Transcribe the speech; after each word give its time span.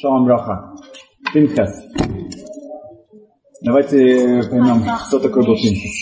Шалом 0.00 0.24
Браха. 0.26 0.74
Пинхас. 1.32 1.82
Давайте 3.62 4.42
поймем, 4.48 4.84
кто 5.08 5.18
такой 5.18 5.44
был 5.44 5.56
Пинхас. 5.56 5.92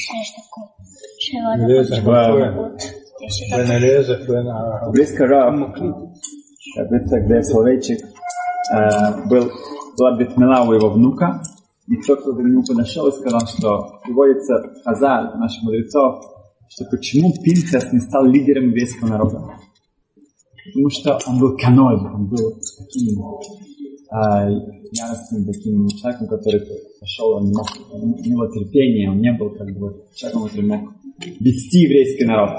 Близко 4.93 5.27
Рав, 5.27 5.55
Рыцарь 6.77 7.27
Дев 7.27 7.45
Соловейчик, 7.47 8.01
э, 8.75 9.29
был, 9.29 9.51
была 9.97 10.19
битмила 10.19 10.65
у 10.65 10.73
его 10.75 10.91
внука, 10.91 11.41
и 11.89 11.97
кто-то 11.97 12.35
к 12.35 12.39
нему 12.39 12.63
подошел 12.65 13.09
и 13.09 13.13
сказал, 13.13 13.41
что 13.47 13.99
приводится 14.05 14.63
Хазар 14.85 15.35
наших 15.39 15.63
мудрецов, 15.63 16.23
что 16.69 16.85
почему 16.91 17.33
Пинхас 17.43 17.91
не 17.93 18.01
стал 18.01 18.27
лидером 18.27 18.69
еврейского 18.69 19.09
народа. 19.09 19.43
Потому 20.67 20.91
что 20.91 21.19
он 21.27 21.39
был 21.39 21.57
каной, 21.57 21.97
он 21.97 22.27
был 22.27 22.61
таким 22.79 23.19
э, 24.11 24.51
яростным 24.93 25.47
таким 25.47 25.89
человеком, 25.89 26.29
который 26.29 26.61
пошел, 27.01 27.37
он 27.37 27.51
мог, 27.51 27.67
у 27.93 28.29
него 28.29 28.47
терпения, 28.49 29.11
он 29.11 29.21
не 29.21 29.33
был 29.33 29.51
как 29.51 29.69
бы 29.79 30.05
человеком, 30.15 30.49
который 30.49 30.67
мог 30.67 30.95
вести 31.41 31.79
еврейский 31.79 32.25
народ. 32.25 32.51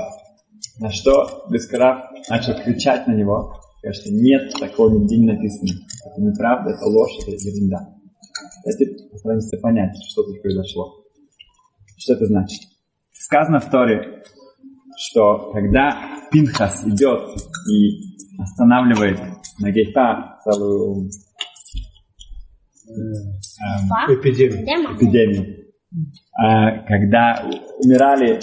На 0.80 0.92
что 0.92 1.46
Бескарав 1.50 2.12
начал 2.30 2.54
кричать 2.56 3.08
на 3.08 3.14
него, 3.14 3.54
сказать, 3.80 3.96
что 3.96 4.12
нет, 4.12 4.54
такого 4.60 5.00
нигде 5.00 5.18
не 5.18 5.28
написано. 5.28 5.70
Это 6.06 6.22
неправда, 6.22 6.72
это 6.72 6.86
ложь, 6.86 7.18
это 7.22 7.32
ерунда. 7.32 7.98
Давайте 8.64 9.10
постараемся 9.12 9.58
понять, 9.58 9.96
что 10.10 10.24
тут 10.24 10.42
произошло. 10.42 11.04
Что 11.98 12.14
это 12.14 12.26
значит? 12.26 12.62
Сказано 13.12 13.60
в 13.60 13.70
Торе, 13.70 14.24
что 14.98 15.52
когда 15.52 16.18
Пинхас 16.32 16.86
идет 16.86 17.38
и 17.72 18.42
останавливает 18.42 19.20
Нагейта 19.60 20.40
целую 20.44 21.10
эм, 22.90 24.18
Эпидемия. 24.20 24.64
эпидемию, 24.96 25.68
а, 26.34 26.80
когда 26.88 27.44
умирали 27.80 28.40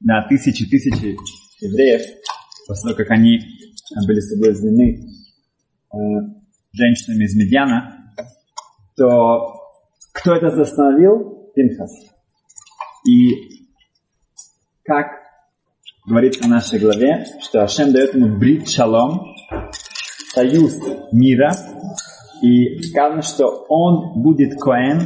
на 0.00 0.26
тысячи 0.28 0.68
тысячи 0.68 1.16
евреев, 1.60 2.02
после 2.66 2.90
того, 2.90 2.96
как 2.96 3.10
они 3.10 3.38
были 4.06 4.20
соблазнены 4.20 5.06
э, 5.92 5.96
женщинами 6.72 7.24
из 7.24 7.36
Медьяна, 7.36 8.14
то 8.96 9.54
кто 10.12 10.34
это 10.34 10.48
остановил? 10.48 11.50
Пинхас. 11.54 11.90
И 13.06 13.66
как 14.84 15.06
говорится 16.06 16.44
в 16.44 16.48
нашей 16.48 16.78
главе, 16.78 17.26
что 17.40 17.62
Ашем 17.62 17.92
дает 17.92 18.14
ему 18.14 18.38
брит 18.38 18.68
шалом, 18.68 19.34
союз 20.32 20.76
мира, 21.12 21.52
и 22.42 22.82
сказано, 22.82 23.22
что 23.22 23.64
он 23.68 24.22
будет 24.22 24.58
коэн, 24.60 25.00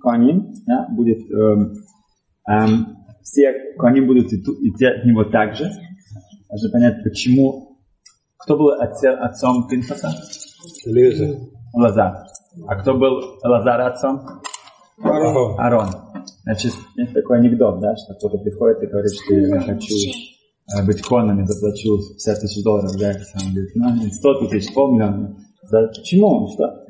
коаним, 0.00 0.54
да, 0.66 0.88
будет, 0.90 1.30
эм, 1.30 1.74
эм, 2.48 2.96
все 3.22 3.52
коаним 3.78 4.06
будут 4.06 4.32
идти, 4.32 4.84
от 4.84 5.04
него 5.04 5.24
также. 5.24 5.70
Нужно 6.50 6.70
понять, 6.70 7.02
почему, 7.02 7.78
кто 8.38 8.56
был 8.56 8.70
отце- 8.80 9.16
отцом 9.16 9.68
Пинхаса? 9.68 10.10
Элезах. 10.84 11.36
Лазар. 11.74 12.14
А 12.66 12.76
кто 12.76 12.94
был 12.94 13.20
Лазар 13.42 13.80
отцом? 13.82 14.20
Аарон. 15.02 15.60
Арон. 15.60 15.88
Значит, 16.44 16.72
есть 16.96 17.12
такой 17.12 17.38
анекдот, 17.38 17.80
да, 17.80 17.94
что 17.96 18.14
кто-то 18.14 18.38
приходит 18.38 18.82
и 18.82 18.86
говорит, 18.86 19.12
что 19.12 19.34
я 19.34 19.60
хочу 19.60 19.94
э, 20.74 20.86
быть 20.86 21.02
коном, 21.02 21.38
я 21.38 21.44
заплачу 21.44 21.98
50 21.98 22.40
тысяч 22.40 22.64
долларов, 22.64 22.92
да, 22.98 23.10
и 23.10 23.20
сам 23.20 23.52
говорит, 23.52 23.72
ну, 23.74 23.94
нет, 23.94 24.14
100 24.14 24.46
тысяч, 24.48 24.72
полмиллиона. 24.72 25.36
За, 25.68 25.88
почему? 25.88 26.48
Что? 26.52 26.84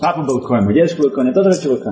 Папа 0.00 0.24
был 0.24 0.40
мой 0.48 0.74
дедушка 0.74 1.02
был 1.02 1.10
коин, 1.10 1.28
я 1.28 1.34
тоже 1.34 1.52
хочу 1.52 1.70
быть. 1.70 1.84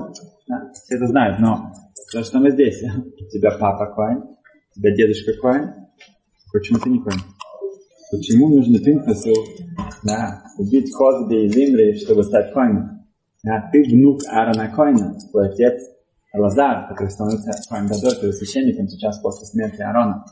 Да, 0.49 0.71
все 0.73 0.97
это 0.97 1.07
знают, 1.07 1.39
но 1.39 1.71
то, 2.13 2.23
что 2.25 2.39
мы 2.39 2.51
здесь, 2.51 2.83
у 2.83 3.29
тебя 3.29 3.51
папа 3.53 3.87
коин, 3.95 4.19
у 4.19 4.75
тебя 4.75 4.95
дедушка 4.95 5.33
коин, 5.41 5.73
почему 6.53 6.79
ты 6.79 6.91
не 6.91 6.98
коин? 6.98 7.20
Почему 8.11 8.48
нужно 8.48 8.79
Пинхасу 8.79 9.35
да, 10.05 10.42
убить 10.59 10.92
Козби 10.92 11.45
и 11.45 11.48
Зимри, 11.48 11.98
чтобы 11.98 12.23
стать 12.23 12.53
коином? 12.53 13.05
Да, 13.42 13.69
ты 13.73 13.85
внук 13.85 14.23
Аарона 14.29 14.69
Коина, 14.69 15.17
твой 15.31 15.48
отец 15.48 15.81
Лазар, 16.33 16.89
который 16.89 17.11
становится 17.11 17.53
Коин 17.69 17.86
Гадоль, 17.86 18.15
который 18.15 18.33
священником 18.33 18.89
сейчас 18.89 19.19
после 19.20 19.47
смерти 19.47 19.81
Аарона. 19.81 20.25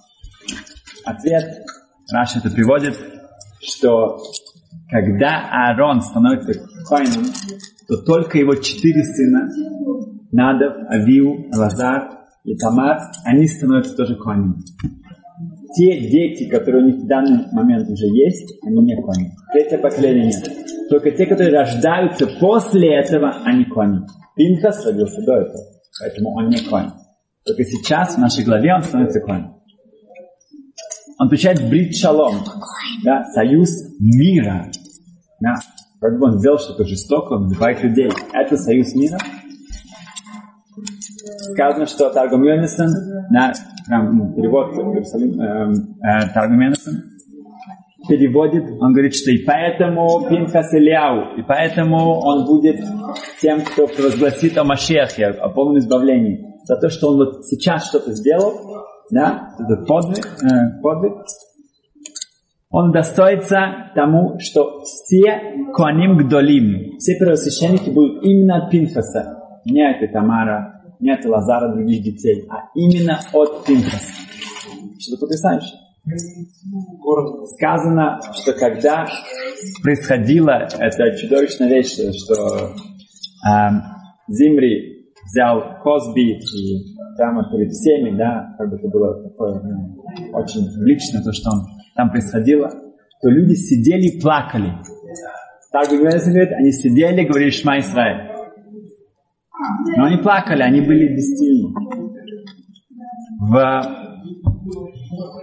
Ответ 1.04 1.64
Раша 2.10 2.38
это 2.38 2.50
приводит, 2.50 2.96
что 3.60 4.20
когда 4.88 5.48
Аарон 5.50 6.00
становится 6.00 6.52
Коином, 6.88 7.26
то 7.88 7.96
только 8.04 8.38
его 8.38 8.54
четыре 8.54 9.02
сына, 9.02 9.48
Надав, 10.32 10.76
Авиу, 10.90 11.46
Лазар 11.54 12.10
и 12.44 12.56
Тамар, 12.56 12.98
они 13.24 13.46
становятся 13.46 13.96
тоже 13.96 14.16
Коинами. 14.16 14.56
Те 15.76 16.08
дети, 16.08 16.48
которые 16.48 16.84
у 16.84 16.86
них 16.86 16.96
в 16.96 17.06
данный 17.06 17.46
момент 17.50 17.88
уже 17.88 18.06
есть, 18.06 18.54
они 18.64 18.80
не 18.82 19.02
кони. 19.02 19.32
Третье 19.52 19.78
поколение 19.78 20.26
нет. 20.26 20.48
Только 20.88 21.10
те, 21.10 21.26
которые 21.26 21.52
рождаются 21.52 22.28
после 22.28 22.94
этого, 22.94 23.42
они 23.44 23.64
кони. 23.64 24.02
Пинхас 24.36 24.84
родился 24.86 25.20
до 25.22 25.34
этого, 25.34 25.62
поэтому 26.00 26.30
он 26.36 26.48
не 26.48 26.58
конь. 26.58 26.90
Только 27.44 27.64
сейчас 27.64 28.14
в 28.14 28.18
нашей 28.18 28.44
главе 28.44 28.74
он 28.74 28.82
становится 28.82 29.20
конь. 29.20 29.53
Он 31.18 31.28
получает 31.28 31.68
брит 31.68 31.96
шалом, 31.96 32.36
да, 33.04 33.24
союз 33.34 33.70
мира. 34.00 34.70
Да. 35.40 35.54
Как 36.00 36.18
бы 36.18 36.26
он 36.26 36.38
сделал 36.38 36.58
что-то 36.58 36.84
жестокое, 36.84 37.38
он 37.38 37.46
убивает 37.46 37.82
людей. 37.82 38.10
Это 38.32 38.56
союз 38.56 38.94
мира. 38.94 39.18
Сказано, 41.52 41.86
что 41.86 42.10
Таргум 42.10 42.42
Йонисен, 42.42 42.90
да, 43.30 43.52
прям 43.86 44.16
ну, 44.16 44.34
перевод 44.34 44.74
Иерусалим, 44.74 45.40
эм, 45.40 45.96
э, 46.02 46.28
Таргум 46.34 46.60
Йонисен, 46.60 47.14
переводит, 48.08 48.64
он 48.80 48.92
говорит, 48.92 49.14
что 49.14 49.30
и 49.30 49.38
поэтому 49.38 50.26
Пинхас 50.28 50.72
Ильяу, 50.74 51.36
и 51.38 51.42
поэтому 51.42 52.20
он 52.20 52.44
будет 52.46 52.80
тем, 53.40 53.62
кто 53.62 53.86
провозгласит 53.86 54.58
о 54.58 54.64
Машехе, 54.64 55.26
о 55.26 55.48
полном 55.50 55.78
избавлении. 55.78 56.44
За 56.64 56.76
то, 56.76 56.88
что 56.90 57.08
он 57.08 57.16
вот 57.16 57.46
сейчас 57.46 57.88
что-то 57.88 58.12
сделал, 58.12 58.84
да, 59.14 59.54
этот 59.58 59.86
подвиг, 59.86 60.26
э, 60.42 60.82
подвиг, 60.82 61.24
он 62.70 62.90
достоится 62.90 63.92
тому, 63.94 64.40
что 64.40 64.82
все 64.82 65.40
Куаним 65.72 66.18
Гдолим, 66.18 66.98
все 66.98 67.16
первосвященники 67.16 67.90
будут 67.90 68.24
именно 68.24 68.64
от 68.64 68.70
Пинхаса. 68.72 69.60
Не 69.64 69.88
от 69.88 70.12
Тамара, 70.12 70.82
не 70.98 71.12
от 71.12 71.24
Лазара 71.24 71.72
других 71.72 72.02
детей, 72.02 72.44
а 72.50 72.68
именно 72.74 73.20
от 73.32 73.64
Пинхаса. 73.64 74.12
Что-то 74.98 75.20
потрясающее. 75.20 75.78
Сказано, 77.56 78.20
что 78.34 78.52
когда 78.54 79.06
происходила 79.82 80.68
эта 80.78 81.16
чудовищная 81.16 81.68
вещь, 81.68 81.94
что 81.94 82.74
эм, 83.46 83.82
Зимри 84.28 84.94
взял 85.24 85.80
Козби 85.82 86.40
и 86.40 86.93
прямо 87.16 87.50
перед 87.50 87.72
всеми, 87.72 88.16
да, 88.16 88.54
как 88.58 88.70
бы 88.70 88.76
это 88.76 88.88
было 88.88 89.22
такое 89.22 89.60
ну, 89.62 90.02
очень 90.32 90.66
лично, 90.84 91.22
то, 91.22 91.32
что 91.32 91.50
там 91.96 92.10
происходило, 92.10 92.68
то 92.68 93.28
люди 93.28 93.54
сидели 93.54 94.16
и 94.16 94.20
плакали. 94.20 94.72
Так 95.72 95.88
говорит, 95.88 96.52
они 96.52 96.70
сидели, 96.72 97.26
говорили 97.26 97.50
Шма 97.50 97.78
Исраиль. 97.78 98.30
Но 99.96 100.04
они 100.04 100.18
плакали, 100.18 100.62
они 100.62 100.80
были 100.80 101.14
бессильны. 101.14 101.74
В 103.40 104.04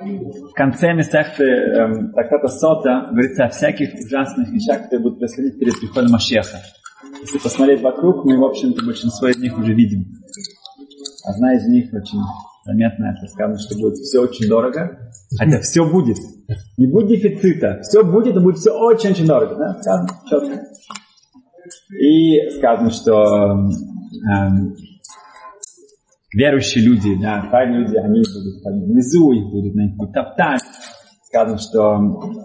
в 0.01 0.53
конце 0.53 0.93
Месехты 0.93 1.43
эм, 1.43 2.11
трактата 2.11 2.47
Сота 2.47 3.07
говорится 3.09 3.45
о 3.45 3.49
всяких 3.49 3.93
ужасных 3.93 4.49
вещах, 4.49 4.83
которые 4.83 5.03
будут 5.03 5.19
происходить 5.19 5.59
перед 5.59 5.79
приходом 5.79 6.11
Машеха. 6.11 6.57
Если 7.21 7.37
посмотреть 7.37 7.81
вокруг, 7.81 8.25
мы, 8.25 8.37
в 8.37 8.43
общем-то, 8.43 8.83
большинство 8.85 9.27
из 9.27 9.37
них 9.37 9.57
уже 9.57 9.73
видим. 9.73 10.05
Одна 11.25 11.55
из 11.55 11.67
них 11.67 11.93
очень 11.93 12.19
заметная, 12.65 13.15
это 13.15 13.27
сказано, 13.27 13.57
что 13.59 13.75
будет 13.79 13.95
все 13.95 14.19
очень 14.19 14.47
дорого. 14.47 15.11
Хотя 15.37 15.59
все 15.61 15.85
будет. 15.85 16.17
Не 16.77 16.87
будет 16.87 17.09
дефицита. 17.09 17.79
Все 17.81 18.03
будет, 18.03 18.35
но 18.35 18.41
будет 18.41 18.57
все 18.57 18.71
очень-очень 18.71 19.25
дорого. 19.25 19.55
Да? 19.55 19.73
Сказано 19.81 20.09
четко. 20.29 20.63
И 21.97 22.49
сказано, 22.57 22.91
что 22.91 23.23
эм, 24.29 24.75
верующие 26.33 26.83
люди, 26.83 27.21
да, 27.21 27.47
правильные 27.49 27.85
люди, 27.85 27.97
они 27.97 28.19
будут 28.19 28.63
там 28.63 28.73
внизу, 28.83 29.31
их 29.31 29.45
будут 29.51 29.75
на 29.75 29.81
них 29.81 29.95
топтать. 30.13 30.61
Сказано, 31.25 31.57
что 31.57 31.97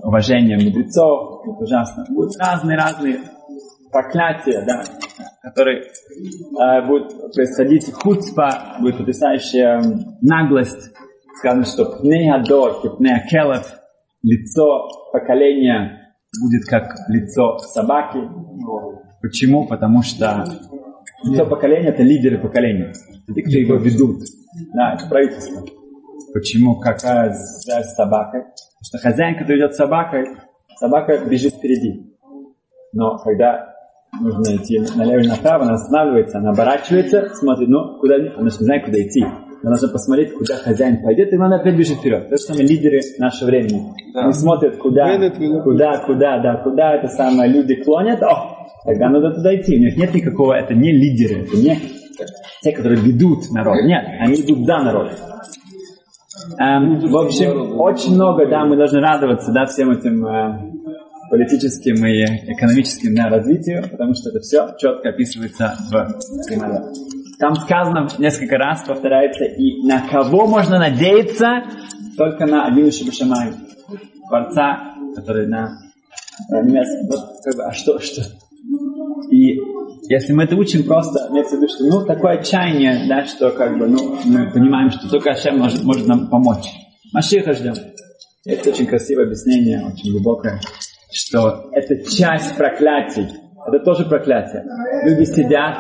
уважение 0.05 0.56
мудрецов, 0.56 1.43
это 1.44 1.62
ужасно. 1.62 2.05
Будут 2.11 2.37
разные-разные 2.38 3.19
проклятия, 3.90 4.64
да, 4.67 4.82
которые 5.46 5.82
э, 5.84 6.87
будут 6.87 7.32
происходить. 7.32 7.93
Хуцпа, 7.93 8.78
будет 8.81 8.98
потрясающая 8.98 9.81
наглость. 10.20 10.90
Сказано, 11.38 11.64
что 11.64 12.00
пней 12.00 12.32
адор, 12.32 12.96
пней 12.96 13.14
акелев, 13.14 13.64
лицо 14.22 14.88
поколения 15.12 16.14
будет 16.43 16.64
как 16.66 16.96
лицо 17.08 17.58
собаки. 17.58 18.19
Почему? 19.22 19.69
Потому 19.69 20.02
что 20.02 20.44
лицо 21.22 21.46
поколения– 21.46 21.88
это 21.90 22.02
лидеры 22.02 22.38
поколения. 22.38 22.92
Те, 23.32 23.42
кто 23.42 23.56
его 23.56 23.76
ведут. 23.76 24.22
Да, 24.75 24.94
это 24.94 25.08
правительство. 25.08 25.62
Почему? 26.34 26.81
Какая 26.81 27.32
связь 27.32 27.87
с 27.87 27.94
собакой? 27.94 28.40
Потому 28.40 28.82
что 28.82 28.99
хозяин, 28.99 29.38
который 29.38 29.58
идет 29.58 29.75
с 29.75 29.76
собакой, 29.76 30.26
собака 30.78 31.19
бежит 31.25 31.54
впереди. 31.54 32.16
Но 32.92 33.19
когда 33.19 33.75
нужно 34.20 34.56
идти 34.56 34.80
налево 34.96 35.20
или 35.20 35.28
направо, 35.28 35.64
она 35.64 35.74
останавливается, 35.74 36.38
она 36.38 36.50
оборачивается, 36.50 37.28
смотрит, 37.34 37.68
ну, 37.68 37.98
куда, 37.98 38.16
она 38.16 38.50
же 38.50 38.58
не 38.60 38.64
знает, 38.64 38.84
куда 38.84 38.98
идти. 38.98 39.22
Она 39.22 39.70
должна 39.70 39.88
посмотреть, 39.88 40.32
куда 40.34 40.56
хозяин 40.56 41.02
пойдет, 41.02 41.32
и 41.32 41.36
она 41.36 41.56
опять 41.56 41.76
бежит 41.76 41.98
вперед. 41.98 42.28
То 42.28 42.36
же 42.36 42.42
самое 42.42 42.66
лидеры 42.66 43.00
нашего 43.18 43.48
времени. 43.48 43.94
Да. 44.14 44.24
Они 44.24 44.32
смотрят, 44.32 44.76
куда, 44.76 45.18
куда, 45.64 45.98
куда, 45.98 46.38
да, 46.38 46.56
куда 46.62 46.94
это 46.94 47.08
самое 47.08 47.50
люди 47.50 47.74
клонят, 47.82 48.22
о, 48.22 48.68
тогда 48.84 49.08
надо 49.08 49.34
туда 49.34 49.56
идти. 49.56 49.76
У 49.76 49.80
них 49.80 49.96
нет 49.96 50.14
никакого, 50.14 50.52
это 50.52 50.74
не 50.74 50.92
лидеры, 50.92 51.42
это 51.42 51.56
не 51.56 51.78
те, 52.62 52.72
которые 52.72 53.00
ведут 53.00 53.50
народ. 53.50 53.76
Нет, 53.84 54.04
они 54.20 54.36
идут 54.36 54.66
за 54.66 54.78
народ. 54.78 55.12
Эм, 56.58 57.00
в 57.00 57.16
общем, 57.16 57.80
очень 57.80 58.14
много, 58.14 58.46
да, 58.48 58.64
мы 58.64 58.76
должны 58.76 59.00
радоваться, 59.00 59.52
да, 59.52 59.66
всем 59.66 59.90
этим 59.90 60.24
э, 60.26 60.76
политическим 61.31 62.05
и 62.06 62.52
экономическим 62.52 63.14
да, 63.14 63.28
развитию, 63.28 63.88
потому 63.90 64.14
что 64.14 64.31
это 64.31 64.40
все 64.40 64.75
четко 64.78 65.11
описывается 65.11 65.76
в 65.90 66.50
Гимаре. 66.50 66.82
Там 67.38 67.55
сказано 67.55 68.08
несколько 68.19 68.56
раз, 68.56 68.82
повторяется, 68.87 69.44
и 69.44 69.82
на 69.87 70.08
кого 70.08 70.46
можно 70.46 70.78
надеяться? 70.78 71.64
Только 72.17 72.46
на 72.46 72.67
Авину 72.67 72.90
Шабашамай, 72.90 73.52
Творца, 74.28 74.94
который 75.14 75.46
на 75.46 75.78
вот, 76.50 77.20
как 77.44 77.56
бы, 77.56 77.64
а 77.64 77.73
что, 77.73 77.99
что? 77.99 78.23
И 79.31 79.58
если 80.08 80.32
мы 80.32 80.44
это 80.44 80.56
учим 80.56 80.84
просто, 80.84 81.28
имеется 81.31 81.56
в 81.56 81.58
виду, 81.58 81.69
что 81.69 81.84
ну, 81.84 82.06
такое 82.06 82.38
отчаяние, 82.38 83.06
да, 83.08 83.25
что 83.25 83.50
как 83.50 83.78
бы, 83.78 83.87
ну, 83.87 84.19
мы 84.25 84.50
понимаем, 84.50 84.90
что 84.90 85.08
только 85.08 85.31
Ашем 85.31 85.58
может, 85.58 85.82
может 85.82 86.06
нам 86.06 86.28
помочь. 86.28 86.67
Машиха 87.12 87.52
ждем. 87.52 87.75
Есть 88.44 88.67
очень 88.67 88.87
красивое 88.87 89.25
объяснение, 89.25 89.84
очень 89.84 90.12
глубокое 90.12 90.61
что 91.10 91.70
это 91.72 91.96
часть 92.10 92.56
проклятий. 92.56 93.28
Это 93.66 93.84
тоже 93.84 94.04
проклятие. 94.04 94.62
Люди 95.04 95.24
сидят 95.24 95.76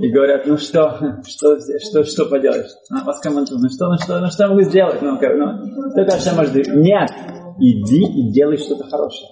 и 0.00 0.12
говорят, 0.12 0.46
ну 0.46 0.56
что, 0.56 1.22
что, 1.26 1.58
что, 1.80 2.04
что 2.04 2.26
поделаешь? 2.26 2.70
Вас 3.04 3.20
командуют, 3.20 3.62
ну 3.62 3.68
что, 3.68 3.88
ну 3.88 3.98
что, 3.98 4.20
ну 4.20 4.30
что 4.30 4.48
могу 4.48 4.62
сделать? 4.62 5.02
Ну, 5.02 5.18
как, 5.18 5.36
ну, 5.36 5.92
только 5.94 6.14
Ашем 6.14 6.36
может 6.36 6.54
Нет, 6.54 7.10
иди 7.58 8.04
и 8.04 8.32
делай 8.32 8.58
что-то 8.58 8.84
хорошее. 8.84 9.28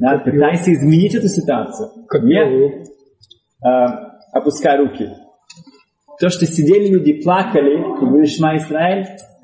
Да, 0.00 0.18
пытайся 0.18 0.72
изменить 0.72 1.14
эту 1.14 1.28
ситуацию. 1.28 1.90
Нет, 2.22 2.88
а, 3.62 4.18
опускай 4.32 4.78
руки. 4.78 5.08
То, 6.20 6.28
что 6.30 6.46
сидели 6.46 6.88
люди, 6.88 7.22
плакали, 7.22 7.78
и 8.22 8.26
Шма 8.26 8.56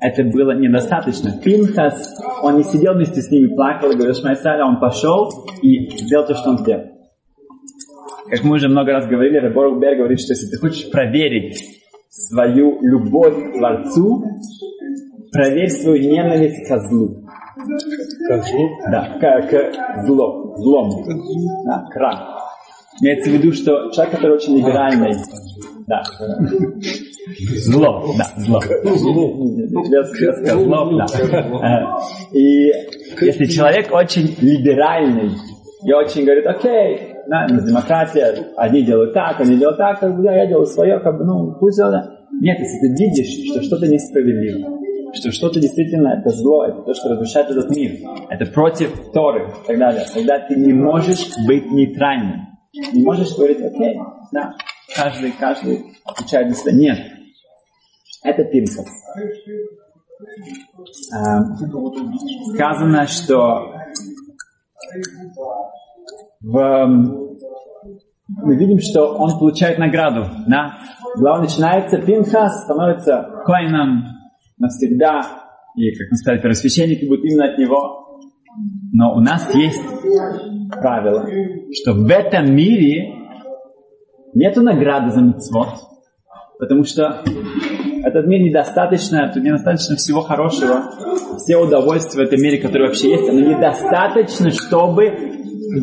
это 0.01 0.23
было 0.23 0.51
недостаточно. 0.51 1.31
Пинхас, 1.41 2.13
он 2.43 2.57
не 2.57 2.63
сидел 2.63 2.93
вместе 2.93 3.21
с 3.21 3.31
ними, 3.31 3.55
плакал 3.55 3.91
и 3.91 3.95
говорил 3.95 4.13
Шмайсаля, 4.13 4.65
он 4.65 4.79
пошел 4.79 5.29
и 5.61 5.89
сделал 5.97 6.27
то, 6.27 6.35
что 6.35 6.49
он 6.49 6.57
сделал. 6.59 6.83
Как 8.29 8.43
мы 8.43 8.55
уже 8.55 8.67
много 8.67 8.91
раз 8.91 9.07
говорили, 9.07 9.39
Реборг 9.39 9.79
Бер 9.79 9.97
говорит, 9.97 10.19
что 10.19 10.33
если 10.33 10.47
ты 10.47 10.57
хочешь 10.57 10.91
проверить 10.91 11.57
свою 12.09 12.79
любовь 12.81 13.35
к 13.35 13.57
Творцу, 13.57 14.23
проверь 15.31 15.69
свою 15.69 16.01
ненависть 16.01 16.67
к 16.67 16.77
злу. 16.89 17.25
К 18.27 18.43
злу? 18.43 18.69
Да, 18.91 19.17
к, 19.17 19.51
к 19.51 20.05
зло, 20.07 20.55
злому. 20.57 21.05
Да, 21.65 21.85
к 21.89 21.95
рам. 21.95 22.19
Имеется 23.01 23.29
в 23.29 23.33
виду, 23.33 23.51
что 23.53 23.91
человек, 23.91 24.15
который 24.15 24.35
очень 24.35 24.57
либеральный, 24.57 25.13
да, 25.87 26.01
Зло, 27.65 28.05
да, 28.17 28.25
зло. 28.37 28.59
Зло, 30.53 30.97
да. 30.97 31.05
Э, 31.63 32.35
и 32.35 32.71
если 33.21 33.45
человек 33.45 33.91
очень 33.91 34.35
либеральный 34.41 35.31
и 35.83 35.93
очень 35.93 36.23
говорит, 36.23 36.47
окей, 36.47 37.13
да, 37.27 37.47
демократия, 37.47 38.47
одни 38.55 38.83
делают 38.83 39.13
так, 39.13 39.39
они 39.39 39.57
делают 39.57 39.77
так, 39.77 39.99
как 39.99 40.15
бы, 40.15 40.23
да, 40.23 40.35
я 40.35 40.47
делаю 40.47 40.65
свое, 40.65 40.99
как 40.99 41.17
бы, 41.17 41.25
ну, 41.25 41.55
пусть 41.59 41.79
это... 41.79 42.11
Нет, 42.41 42.57
если 42.59 42.79
ты 42.79 43.03
видишь, 43.03 43.51
что 43.51 43.63
что-то 43.63 43.87
несправедливо, 43.87 44.79
что 45.13 45.31
что-то 45.31 45.59
действительно 45.59 46.19
это 46.19 46.29
зло, 46.29 46.65
это 46.65 46.81
то, 46.81 46.93
что 46.93 47.09
разрушает 47.09 47.49
этот 47.49 47.69
мир, 47.75 47.91
это 48.29 48.45
против 48.51 48.91
Торы 49.13 49.47
и 49.47 49.67
так 49.67 49.77
далее, 49.77 50.03
тогда 50.13 50.39
ты 50.39 50.55
не 50.55 50.73
можешь 50.73 51.29
быть 51.47 51.71
нейтральным. 51.71 52.41
Не 52.93 53.03
можешь 53.03 53.33
говорить, 53.35 53.61
окей, 53.61 53.97
да, 54.33 54.53
каждый, 54.95 55.31
каждый 55.33 55.85
отвечает 56.05 56.49
за 56.49 56.61
себя. 56.61 56.73
Нет, 56.73 56.99
это 58.23 58.43
Пинхас. 58.45 58.87
А, 61.13 61.43
сказано, 62.53 63.07
что 63.07 63.73
в, 66.41 66.85
мы 68.27 68.55
видим, 68.55 68.79
что 68.79 69.15
он 69.17 69.37
получает 69.37 69.77
награду. 69.77 70.25
Да? 70.47 70.77
Глава 71.17 71.41
начинается, 71.41 71.97
Пинхас 71.99 72.63
становится 72.63 73.43
коином 73.45 74.05
навсегда, 74.57 75.21
и, 75.75 75.91
как 75.91 76.11
мы 76.11 76.17
сказали, 76.17 76.41
первосвященники 76.41 77.05
будут 77.05 77.25
именно 77.25 77.51
от 77.51 77.57
него. 77.57 78.01
Но 78.93 79.13
у 79.15 79.19
нас 79.19 79.53
есть 79.53 79.81
правило, 80.71 81.27
что 81.73 81.93
в 81.93 82.09
этом 82.09 82.55
мире 82.55 83.24
нету 84.35 84.61
награды 84.61 85.11
за 85.11 85.21
мецвод, 85.21 85.69
потому 86.59 86.83
что 86.83 87.23
этот 88.03 88.27
мир 88.27 88.41
недостаточно, 88.41 89.31
тут 89.33 89.43
недостаточно 89.43 89.95
всего 89.95 90.21
хорошего, 90.21 90.83
все 91.37 91.57
удовольствия 91.57 92.23
в 92.23 92.27
этом 92.27 92.41
мире, 92.41 92.59
которые 92.59 92.89
вообще 92.89 93.11
есть, 93.11 93.29
оно 93.29 93.39
недостаточно, 93.39 94.51
чтобы 94.51 95.11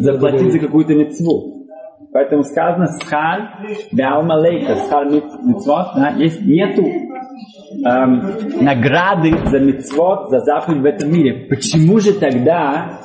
заплатить 0.00 0.52
за 0.52 0.58
какую-то 0.60 0.94
мецву. 0.94 1.66
Поэтому 2.12 2.44
сказано 2.44 2.86
схар 2.88 3.66
беалмалейка, 3.90 4.76
схар 4.76 5.06
мецвод, 5.06 5.86
да, 5.96 6.10
есть, 6.10 6.42
нету 6.42 6.82
эм, 6.84 8.62
награды 8.62 9.32
за 9.46 9.58
мецвод, 9.58 10.28
за 10.28 10.40
заповедь 10.40 10.82
в 10.82 10.84
этом 10.84 11.10
мире. 11.10 11.46
Почему 11.48 11.98
же 12.00 12.12
тогда 12.12 13.00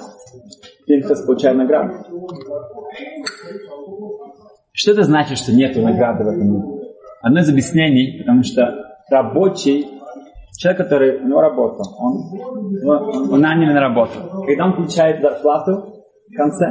Пинхас 0.85 1.25
получает 1.25 1.57
награду? 1.57 1.93
Что 4.77 4.91
это 4.91 5.03
значит, 5.03 5.39
что 5.39 5.51
нету 5.53 5.81
награды 5.81 6.23
в 6.23 6.27
этом 6.27 6.53
мире? 6.53 6.63
Одно 7.23 7.39
из 7.39 7.49
объяснений, 7.49 8.19
потому 8.19 8.43
что 8.43 8.75
рабочий, 9.09 9.87
человек, 10.55 10.83
который, 10.83 11.19
у 11.19 11.27
него 11.27 11.41
работа, 11.41 11.81
он, 11.97 12.87
он, 12.87 13.33
он 13.33 13.41
нанян 13.41 13.73
на 13.73 13.81
работу. 13.81 14.11
Когда 14.45 14.65
он 14.65 14.75
получает 14.75 15.19
зарплату 15.19 15.71
в 16.29 16.35
конце, 16.35 16.65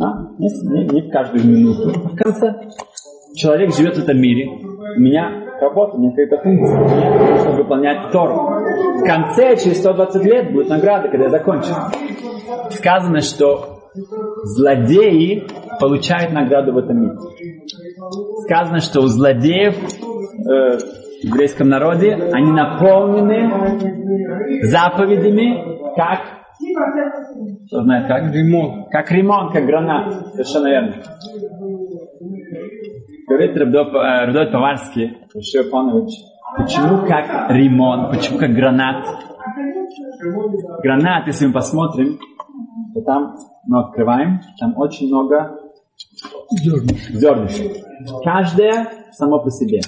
а, 0.00 0.32
не, 0.36 0.94
не 0.94 1.02
в 1.02 1.12
каждую 1.12 1.46
минуту, 1.46 1.92
а 1.94 2.08
в 2.08 2.16
конце. 2.16 2.56
Человек 3.36 3.72
живет 3.72 3.96
в 3.96 4.02
этом 4.02 4.20
мире, 4.20 4.48
у 4.48 5.00
меня 5.00 5.30
работа, 5.60 5.96
у 5.96 6.00
меня 6.00 6.10
какая-то 6.10 6.42
функция, 6.42 6.80
мне 6.80 7.34
нужно 7.36 7.52
выполнять 7.52 8.10
Тору. 8.10 8.34
В 8.34 9.04
конце, 9.04 9.54
через 9.62 9.78
120 9.78 10.24
лет, 10.24 10.52
будет 10.52 10.68
награда, 10.68 11.08
когда 11.08 11.26
я 11.26 11.30
закончу. 11.30 11.68
Сказано, 12.70 13.20
что 13.20 13.76
злодеи 14.42 15.46
получают 15.78 16.32
награду 16.32 16.72
в 16.72 16.78
этом 16.78 17.00
мире. 17.00 17.14
Сказано, 18.44 18.80
что 18.80 19.00
у 19.00 19.06
злодеев 19.06 19.76
э, 19.76 20.78
в 20.78 21.24
еврейском 21.24 21.68
народе, 21.68 22.14
они 22.32 22.52
наполнены 22.52 23.50
заповедями, 24.62 25.76
как 25.96 26.36
кто 27.66 27.82
знает 27.82 28.06
как? 28.06 28.34
Ремонт. 28.34 28.88
Как 28.90 29.10
ремонт, 29.10 29.52
как 29.52 29.66
гранат. 29.66 30.12
Совершенно 30.32 30.68
верно. 30.68 30.94
Говорит 33.28 33.56
Рабдот 33.56 34.52
Поварский, 34.52 35.18
Раши 35.34 35.68
Панович, 35.68 36.14
почему 36.56 37.06
как 37.06 37.50
ремонт, 37.50 38.10
почему 38.10 38.38
как 38.38 38.50
гранат? 38.52 39.04
Гранат, 40.82 41.26
если 41.26 41.46
мы 41.46 41.52
посмотрим, 41.52 42.18
то 42.94 43.02
там 43.02 43.34
мы 43.66 43.80
открываем, 43.80 44.40
там 44.60 44.78
очень 44.78 45.08
много 45.08 45.58
зернышек. 46.50 47.84
Каждое 48.24 48.88
само 49.12 49.40
по 49.40 49.50
себе. 49.50 49.80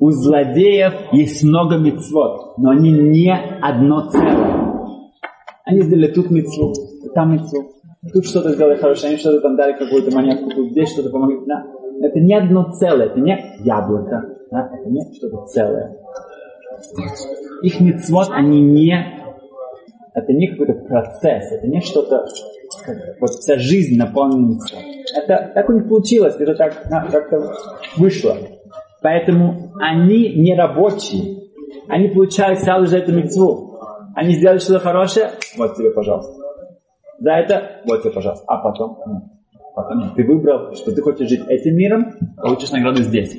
У 0.00 0.10
злодеев 0.10 1.12
есть 1.12 1.42
много 1.42 1.76
мецвод, 1.76 2.56
но 2.58 2.70
они 2.70 2.92
не 2.92 3.32
одно 3.32 4.08
целое. 4.10 4.68
Они 5.64 5.82
сделали 5.82 6.08
тут 6.08 6.30
мецву, 6.30 6.72
там 7.14 7.34
мецву, 7.34 7.72
тут 8.12 8.24
что-то 8.24 8.52
сделали 8.52 8.76
хорошее, 8.76 9.10
они 9.10 9.18
что-то 9.18 9.40
там 9.40 9.56
дали 9.56 9.72
какую-то 9.72 10.14
монетку, 10.14 10.50
тут 10.50 10.70
здесь 10.70 10.92
что-то 10.92 11.10
помогли. 11.10 11.40
Да. 11.46 11.66
Это 12.00 12.20
не 12.20 12.34
одно 12.34 12.72
целое, 12.72 13.06
это 13.06 13.20
не 13.20 13.36
яблоко, 13.64 14.24
да? 14.50 14.70
это 14.72 14.88
не 14.88 15.02
что-то 15.14 15.44
целое. 15.46 15.96
Их 17.62 17.80
мецвод, 17.80 18.28
они 18.30 18.60
не 18.60 18.94
Это 20.14 20.32
не 20.32 20.46
какой-то 20.48 20.74
процесс, 20.84 21.52
это 21.52 21.66
не 21.66 21.80
что-то, 21.80 22.24
вот 23.20 23.30
вся 23.30 23.58
жизнь 23.58 23.96
наполнена 23.96 24.54
митцвот. 24.54 24.82
Это 25.16 25.50
так 25.54 25.68
у 25.68 25.72
них 25.72 25.88
получилось, 25.88 26.36
это 26.38 26.54
так 26.54 26.82
как-то 27.10 27.54
вышло. 27.96 28.36
Поэтому 29.02 29.72
они 29.80 30.34
не 30.34 30.54
рабочие. 30.54 31.38
Они 31.88 32.08
получают 32.08 32.60
сразу 32.60 32.86
за 32.86 32.98
это 32.98 33.12
митцву. 33.12 33.78
Они 34.14 34.34
сделали 34.34 34.58
что-то 34.58 34.80
хорошее, 34.80 35.30
вот 35.56 35.76
тебе, 35.76 35.90
пожалуйста. 35.90 36.34
За 37.20 37.32
это, 37.32 37.82
вот 37.84 38.02
тебе, 38.02 38.12
пожалуйста. 38.12 38.44
А 38.48 38.58
потом, 38.58 38.98
нет. 39.06 39.22
потом 39.74 40.00
нет. 40.00 40.14
Ты 40.16 40.24
выбрал, 40.24 40.74
что 40.74 40.92
ты 40.92 41.02
хочешь 41.02 41.28
жить 41.28 41.42
этим 41.48 41.76
миром, 41.76 42.12
получишь 42.36 42.70
награду 42.72 43.02
здесь. 43.02 43.36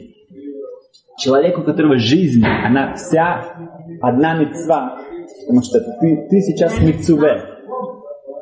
Человек, 1.18 1.58
у 1.58 1.64
которого 1.64 1.98
жизнь, 1.98 2.44
она 2.46 2.94
вся 2.94 3.44
одна 4.02 4.36
мецва, 4.36 5.00
потому 5.42 5.64
что 5.64 5.82
ты, 5.82 6.28
ты 6.30 6.42
сейчас 6.42 6.80
мецуве. 6.80 7.59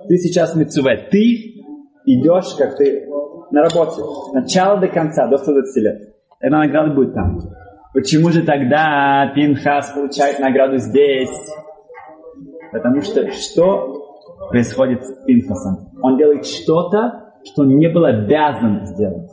Ты 0.08 0.18
сейчас 0.18 0.56
мецуве. 0.56 1.08
Ты 1.12 1.64
идешь, 2.06 2.56
как 2.58 2.78
ты 2.78 3.08
на 3.52 3.62
работе. 3.64 4.02
Начало 4.34 4.80
до 4.80 4.88
конца, 4.88 5.28
до 5.28 5.38
120 5.38 5.84
лет. 5.84 6.14
Эта 6.40 6.56
награда 6.56 6.94
будет 6.94 7.14
там. 7.14 7.40
Почему 7.94 8.30
же 8.30 8.44
тогда 8.44 9.32
Пинхас 9.34 9.92
получает 9.92 10.40
награду 10.40 10.78
здесь? 10.78 11.30
Потому 12.72 13.02
что 13.02 13.30
что 13.32 14.18
происходит 14.50 15.04
с 15.06 15.26
Пинхасом? 15.26 15.90
Он 16.02 16.18
делает 16.18 16.46
что-то, 16.46 17.34
что 17.44 17.64
он 17.64 17.78
не 17.78 17.88
был 17.90 18.06
обязан 18.06 18.86
сделать. 18.86 19.32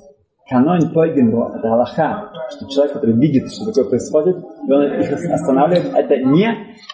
Канон 0.49 0.93
Пойгенбо, 0.93 1.55
это 1.57 1.73
Аллаха, 1.73 2.31
что 2.51 2.69
человек, 2.69 2.95
который 2.95 3.15
видит, 3.19 3.51
что 3.51 3.67
такое 3.67 3.85
происходит, 3.85 4.37
и 4.37 4.73
он 4.73 4.85
их 5.01 5.11
останавливает, 5.11 5.95
это 5.95 6.17
не 6.17 6.49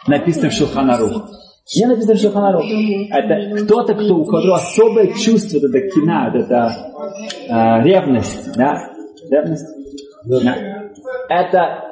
написано 0.07 0.51
в 0.51 0.53
Шуханарух. 0.53 1.29
Не 1.77 1.87
написано 1.87 2.15
в 2.15 2.19
Шуханарух. 2.19 2.65
Это 3.11 3.65
кто-то, 3.65 3.95
кто, 3.95 4.17
у 4.17 4.25
которого 4.25 4.57
особое 4.57 5.13
чувство, 5.15 5.59
вот 5.61 5.71
это 5.71 5.89
кина, 5.89 6.31
вот 6.33 6.43
это 6.43 6.77
э, 7.49 7.83
ревность, 7.85 8.57
да? 8.57 8.93
Ревность? 9.31 9.67
Да. 10.27 10.57
Это 11.29 11.91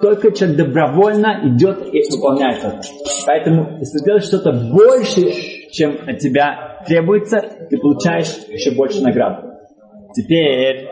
только 0.00 0.30
человек 0.32 0.58
добровольно 0.58 1.40
идет 1.44 1.86
и 1.92 2.02
выполняет 2.10 2.58
это. 2.58 2.80
Поэтому, 3.26 3.78
если 3.78 3.98
ты 3.98 4.04
делаешь 4.04 4.24
что-то 4.24 4.52
больше, 4.52 5.32
чем 5.70 5.96
от 6.06 6.18
тебя 6.18 6.82
требуется, 6.86 7.40
ты 7.70 7.78
получаешь 7.78 8.36
еще 8.48 8.76
больше 8.76 9.00
наград. 9.02 9.42
Теперь, 10.14 10.88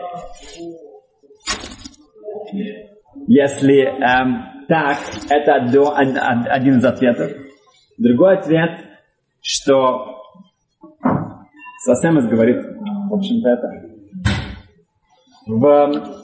если 3.27 3.83
эм, 3.83 4.65
так, 4.67 4.97
это 5.29 5.53
один 6.51 6.79
из 6.79 6.85
ответов. 6.85 7.31
Другой 7.97 8.37
ответ, 8.37 8.79
что 9.41 10.21
Сасемес 11.85 12.27
говорит, 12.27 12.57
в 13.09 13.13
общем-то, 13.13 13.49
это. 13.49 13.93
В 15.45 16.23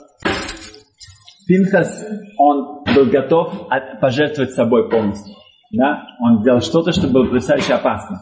Пинхас, 1.48 2.06
он 2.38 2.84
был 2.96 3.06
готов 3.12 3.68
пожертвовать 4.00 4.52
собой 4.52 4.90
полностью. 4.90 5.36
Да? 5.72 6.04
Он 6.20 6.42
сделал 6.42 6.62
что-то, 6.62 6.92
что 6.92 7.08
было 7.08 7.26
потрясающе 7.26 7.74
опасно. 7.74 8.18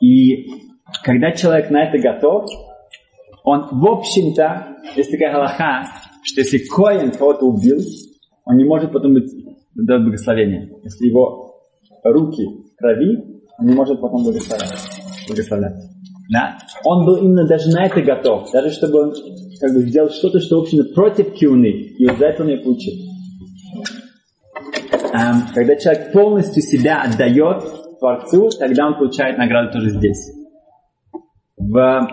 И 0.00 0.46
когда 1.02 1.32
человек 1.32 1.70
на 1.70 1.84
это 1.84 1.98
готов, 1.98 2.48
он, 3.44 3.68
в 3.70 3.86
общем-то, 3.86 4.76
есть 4.94 5.10
такая 5.10 5.32
галаха, 5.32 5.86
что 6.22 6.40
если 6.40 6.58
Коин 6.58 7.10
кого-то 7.12 7.46
убил, 7.46 7.78
он 8.44 8.56
не 8.56 8.64
может 8.64 8.92
потом 8.92 9.14
быть 9.14 9.30
дать 9.74 10.02
благословение. 10.02 10.70
Если 10.82 11.06
его 11.06 11.47
руки 12.04 12.42
крови, 12.76 13.42
он 13.58 13.66
не 13.66 13.74
может 13.74 14.00
потом 14.00 14.24
благословлять. 14.24 14.78
благословлять. 15.26 15.74
Да? 16.30 16.58
Он 16.84 17.06
был 17.06 17.16
именно 17.16 17.46
даже 17.46 17.70
на 17.70 17.86
это 17.86 18.02
готов, 18.02 18.50
даже 18.52 18.70
чтобы 18.70 19.00
он 19.00 19.14
как 19.60 19.72
бы 19.72 19.80
сделал 19.80 20.10
что-то, 20.10 20.40
что, 20.40 20.58
в 20.58 20.62
общем 20.62 20.94
против 20.94 21.34
кюны, 21.34 21.70
и 21.70 22.06
вот 22.06 22.18
за 22.18 22.26
это 22.26 22.42
он 22.42 22.50
ее 22.50 22.58
получил. 22.58 22.94
Эм, 25.12 25.42
когда 25.54 25.74
человек 25.76 26.12
полностью 26.12 26.62
себя 26.62 27.02
отдает 27.02 27.64
Творцу, 27.98 28.50
тогда 28.58 28.86
он 28.86 28.98
получает 28.98 29.38
награду 29.38 29.72
тоже 29.72 29.90
здесь. 29.90 30.32
В 31.56 32.06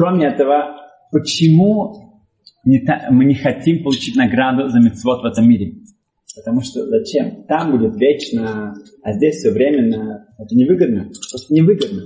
Кроме 0.00 0.28
этого, 0.28 0.76
почему 1.10 2.22
не 2.64 2.80
та, 2.80 3.08
мы 3.10 3.24
не 3.24 3.34
хотим 3.34 3.82
получить 3.82 4.16
награду 4.16 4.68
за 4.68 4.78
мецвод 4.80 5.22
в 5.22 5.26
этом 5.26 5.48
мире? 5.48 5.74
Потому 6.36 6.60
что 6.62 6.86
зачем? 6.86 7.44
Там 7.48 7.72
будет 7.72 7.96
вечно, 7.96 8.74
а 9.02 9.12
здесь 9.12 9.36
все 9.36 9.50
временно. 9.50 10.26
Это 10.38 10.54
невыгодно. 10.54 11.10
Просто 11.30 11.52
невыгодно. 11.52 12.02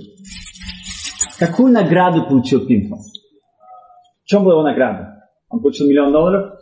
Какую 1.37 1.71
награду 1.71 2.27
получил 2.27 2.65
Пинхас? 2.65 3.11
В 4.23 4.27
чем 4.27 4.43
была 4.43 4.53
его 4.55 4.63
награда? 4.63 5.29
Он 5.49 5.61
получил 5.61 5.87
миллион 5.87 6.11
долларов? 6.11 6.59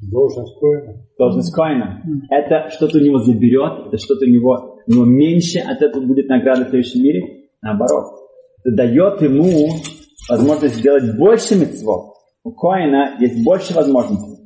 Должность 0.00 0.58
коина. 0.58 1.06
Должность 1.18 1.54
коина. 1.54 2.02
Это 2.30 2.70
что-то 2.70 2.98
у 2.98 3.00
него 3.00 3.18
заберет, 3.18 3.86
это 3.88 3.98
что-то 3.98 4.24
у 4.24 4.28
него, 4.28 4.78
у 4.86 4.90
него 4.90 5.04
меньше, 5.04 5.58
от 5.58 5.82
этого 5.82 6.04
будет 6.04 6.28
награда 6.28 6.64
в 6.64 6.70
следующем 6.70 7.02
мире. 7.02 7.48
Наоборот. 7.60 8.20
Это 8.64 8.76
дает 8.76 9.20
ему 9.22 9.70
возможность 10.28 10.76
сделать 10.76 11.16
больше 11.18 11.54
мецвод. 11.54 12.14
У 12.44 12.52
Коина 12.52 13.16
есть 13.20 13.44
больше 13.44 13.74
возможностей. 13.74 14.41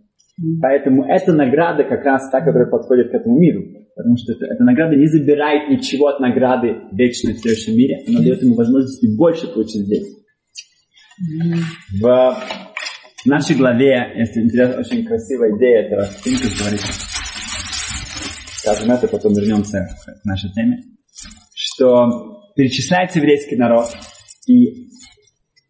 Поэтому 0.60 1.04
эта 1.04 1.32
награда 1.32 1.84
как 1.84 2.04
раз 2.04 2.30
та, 2.30 2.40
которая 2.40 2.70
подходит 2.70 3.10
к 3.10 3.14
этому 3.14 3.38
миру. 3.38 3.62
Потому 3.94 4.16
что 4.18 4.32
это, 4.32 4.44
эта 4.52 4.62
награда 4.64 4.94
не 4.94 5.06
забирает 5.06 5.70
ничего 5.70 6.08
от 6.08 6.20
награды 6.20 6.76
вечной 6.92 7.32
в 7.32 7.38
следующем 7.38 7.74
мире. 7.74 8.04
Она 8.06 8.20
дает 8.20 8.42
ему 8.42 8.54
возможности 8.54 9.06
больше 9.16 9.48
получить 9.48 9.86
здесь. 9.86 10.06
В 12.02 12.36
нашей 13.24 13.56
главе 13.56 14.12
есть 14.16 14.36
интересная, 14.36 14.80
очень 14.80 15.04
красивая 15.06 15.56
идея 15.56 15.82
этого. 15.84 16.06
Пинкус 16.22 16.60
говорит. 16.60 16.80
Скажем 18.58 18.90
это, 18.90 19.08
потом 19.08 19.32
вернемся 19.32 19.86
к 20.04 20.24
нашей 20.26 20.52
теме. 20.52 20.76
Что 21.54 22.42
перечисляется 22.54 23.18
еврейский 23.18 23.56
народ, 23.56 23.86
и 24.46 24.88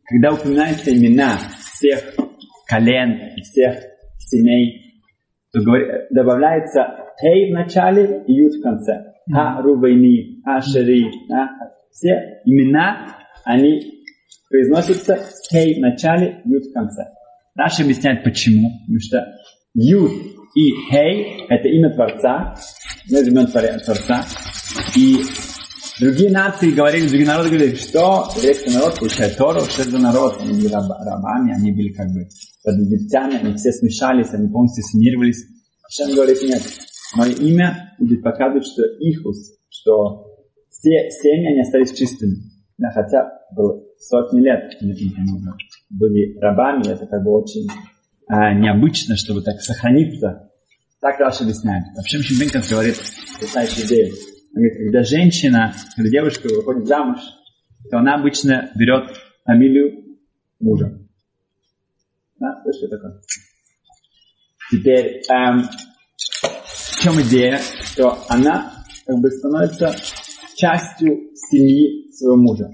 когда 0.04 0.32
упоминаются 0.32 0.96
имена 0.96 1.38
всех 1.74 2.02
колен, 2.66 3.36
всех 3.42 3.76
семей, 4.26 5.02
то 5.52 5.60
добавляется 6.10 7.06
Хей 7.20 7.50
в 7.50 7.54
начале 7.54 8.24
и 8.26 8.32
Ют 8.34 8.54
в 8.54 8.62
конце. 8.62 9.12
А 9.32 9.60
Рувейни, 9.62 10.42
А 10.44 10.60
Шари, 10.60 11.06
а, 11.32 11.48
все 11.90 12.40
имена, 12.44 13.16
они 13.44 14.04
произносятся 14.50 15.16
с 15.16 15.50
в 15.50 15.80
начале, 15.80 16.42
Ют 16.44 16.64
в 16.66 16.72
конце. 16.72 17.04
Наши 17.54 17.82
объясняют 17.82 18.22
почему. 18.22 18.70
Потому 18.80 19.00
что 19.00 19.26
Ют 19.74 20.12
и 20.54 20.72
Хей– 20.90 21.46
это 21.48 21.68
имя 21.68 21.92
Творца, 21.94 22.54
мы 23.10 23.22
времен 23.22 23.46
Творца. 23.46 24.22
И 24.94 25.16
Другие 25.98 26.30
нации 26.30 26.72
говорили, 26.72 27.08
другие 27.08 27.26
народы 27.26 27.48
говорили, 27.48 27.74
что 27.74 28.28
еврейский 28.36 28.70
народ 28.74 28.98
получает 28.98 29.34
Тору, 29.38 29.60
что 29.60 29.80
это 29.80 29.92
за 29.92 29.98
народ, 29.98 30.36
они 30.40 30.52
были 30.52 30.70
раб, 30.70 30.84
рабами, 30.90 31.54
они 31.54 31.72
были 31.72 31.88
как 31.88 32.08
бы 32.08 32.28
под 32.66 32.76
египтяне, 32.78 33.38
они 33.38 33.54
все 33.54 33.70
смешались, 33.72 34.34
они 34.34 34.48
полностью 34.48 34.82
ассимилировались. 34.82 35.46
Шем 35.88 36.14
говорит, 36.14 36.42
нет, 36.42 36.62
мое 37.14 37.32
имя 37.32 37.94
будет 37.98 38.22
показывать, 38.22 38.66
что 38.66 38.82
ихус, 38.98 39.54
что 39.70 40.26
все 40.68 41.08
семьи, 41.10 41.46
они 41.46 41.60
остались 41.60 41.92
чистыми. 41.92 42.34
Да, 42.76 42.90
хотя 42.90 43.30
было 43.56 43.82
сотни 43.98 44.40
лет 44.40 44.76
были 45.88 46.38
рабами, 46.40 46.92
это 46.92 47.06
как 47.06 47.22
бы 47.22 47.30
очень 47.30 47.68
а, 48.28 48.52
необычно, 48.52 49.16
чтобы 49.16 49.42
так 49.42 49.60
сохраниться. 49.62 50.50
Так 51.00 51.18
Раша 51.20 51.44
объясняет. 51.44 51.84
Вообще, 51.96 52.18
Шимбенков 52.18 52.68
говорит 52.68 52.96
потрясающую 53.32 53.86
идею 53.86 54.12
говорит, 54.56 54.78
когда 54.78 55.02
женщина, 55.02 55.74
когда 55.94 56.10
девушка 56.10 56.48
выходит 56.48 56.86
замуж, 56.86 57.20
то 57.90 57.98
она 57.98 58.14
обычно 58.14 58.70
берет 58.74 59.14
фамилию 59.44 60.18
мужа. 60.60 61.05
Да, 62.38 62.62
что 62.72 62.88
такое? 62.88 63.20
Теперь, 64.70 65.22
эм, 65.30 65.62
в 66.42 67.00
чем 67.00 67.20
идея? 67.22 67.58
Что 67.82 68.18
она 68.28 68.72
как 69.06 69.16
бы 69.20 69.30
становится 69.30 69.94
частью 70.56 71.30
семьи 71.34 72.10
своего 72.12 72.36
мужа. 72.36 72.70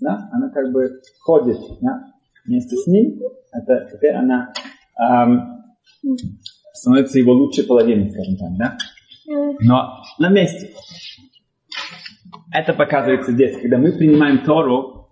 Да? 0.00 0.28
Она 0.32 0.50
как 0.50 0.72
бы 0.72 1.00
ходит 1.20 1.58
да? 1.80 2.12
вместе 2.46 2.76
с 2.76 2.86
ним. 2.86 3.20
Это 3.52 3.90
теперь 3.92 4.14
она 4.14 4.52
эм, 4.98 5.62
становится 6.72 7.18
его 7.18 7.32
лучшей 7.32 7.64
половиной, 7.64 8.10
скажем 8.10 8.36
так. 8.36 8.56
Да? 8.58 8.78
Но 9.60 10.02
на 10.18 10.28
месте. 10.28 10.70
Это 12.52 12.72
показывается 12.72 13.32
здесь. 13.32 13.60
Когда 13.60 13.78
мы 13.78 13.92
принимаем 13.92 14.44
Тору, 14.44 15.08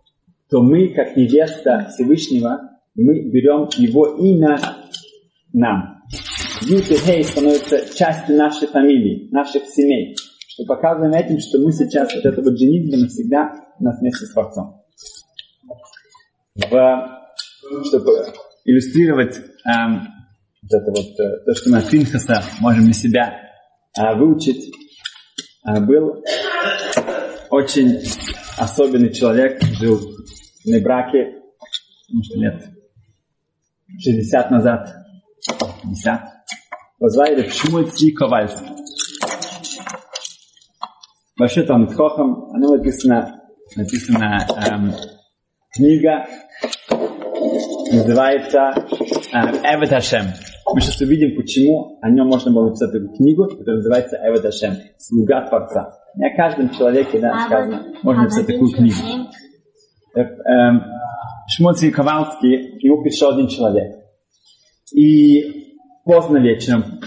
то 0.50 0.62
мы, 0.62 0.88
как 0.88 1.16
невеста 1.16 1.88
Всевышнего, 1.90 2.69
мы 2.94 3.30
берем 3.30 3.68
его 3.76 4.16
имя 4.16 4.58
нам. 5.52 6.02
Ют 6.62 6.90
и 6.90 6.96
Хей 6.96 7.24
становятся 7.24 7.94
частью 7.96 8.36
нашей 8.36 8.68
фамилии, 8.68 9.28
наших 9.30 9.64
семей. 9.66 10.16
что 10.48 10.64
показываем 10.64 11.14
этим, 11.14 11.38
что 11.38 11.58
мы 11.60 11.72
сейчас, 11.72 12.12
вот 12.14 12.24
это 12.24 12.42
вот 12.42 12.58
женитьба 12.58 12.98
навсегда 12.98 13.52
нас 13.78 13.98
вместе 14.00 14.26
с 14.26 14.32
Творцом. 14.32 14.82
В, 16.54 17.20
чтобы 17.84 18.26
иллюстрировать 18.64 19.40
эм, 19.64 20.08
вот 20.62 20.82
это 20.82 20.90
вот, 20.90 21.20
э, 21.20 21.44
то, 21.46 21.54
что 21.54 21.70
мы 21.70 21.78
от 21.78 21.88
Пинхаса 21.88 22.42
можем 22.60 22.86
на 22.86 22.92
себя 22.92 23.40
э, 23.98 24.14
выучить, 24.16 24.74
э, 25.66 25.80
был 25.80 26.22
очень 27.50 28.00
особенный 28.58 29.12
человек, 29.12 29.62
жил 29.62 29.96
в 29.96 30.66
Небраке, 30.66 31.40
может, 32.12 32.36
лет 32.36 32.79
60 33.98 34.50
назад, 34.50 34.88
50. 35.82 36.20
Позвали 36.98 37.48
Шмуль 37.48 37.90
Цви 37.90 38.12
Ковальский. 38.12 38.66
Вообще 41.38 41.62
там 41.62 41.88
Хохам, 41.88 42.50
оно 42.52 42.76
написано, 42.76 43.40
написана 43.74 44.46
эм, 44.68 44.92
книга, 45.72 46.26
называется 47.90 48.72
эм, 49.32 49.54
Эвет 49.64 49.88
Хашем. 49.88 50.26
Мы 50.74 50.80
сейчас 50.82 51.00
увидим, 51.00 51.36
почему 51.36 51.98
о 52.02 52.10
нем 52.10 52.26
можно 52.26 52.52
было 52.52 52.66
написать 52.66 52.94
эту 52.94 53.08
книгу, 53.14 53.44
которая 53.44 53.76
называется 53.76 54.18
Эвет 54.22 54.42
Хашем, 54.42 54.74
Слуга 54.98 55.46
Творца. 55.48 55.90
Не 56.16 56.28
о 56.28 56.36
каждом 56.36 56.68
человеке, 56.70 57.18
да, 57.18 57.32
А 57.32 57.46
сказано, 57.46 57.94
можно 58.02 58.24
написать 58.24 58.46
такую 58.46 58.70
книгу. 58.72 58.96
Шмоцкий 61.50 61.90
Ковалский, 61.90 62.78
нему 62.80 63.02
пришел 63.02 63.30
один 63.30 63.48
человек. 63.48 63.96
И 64.94 65.74
поздно 66.04 66.38
вечером 66.38 67.00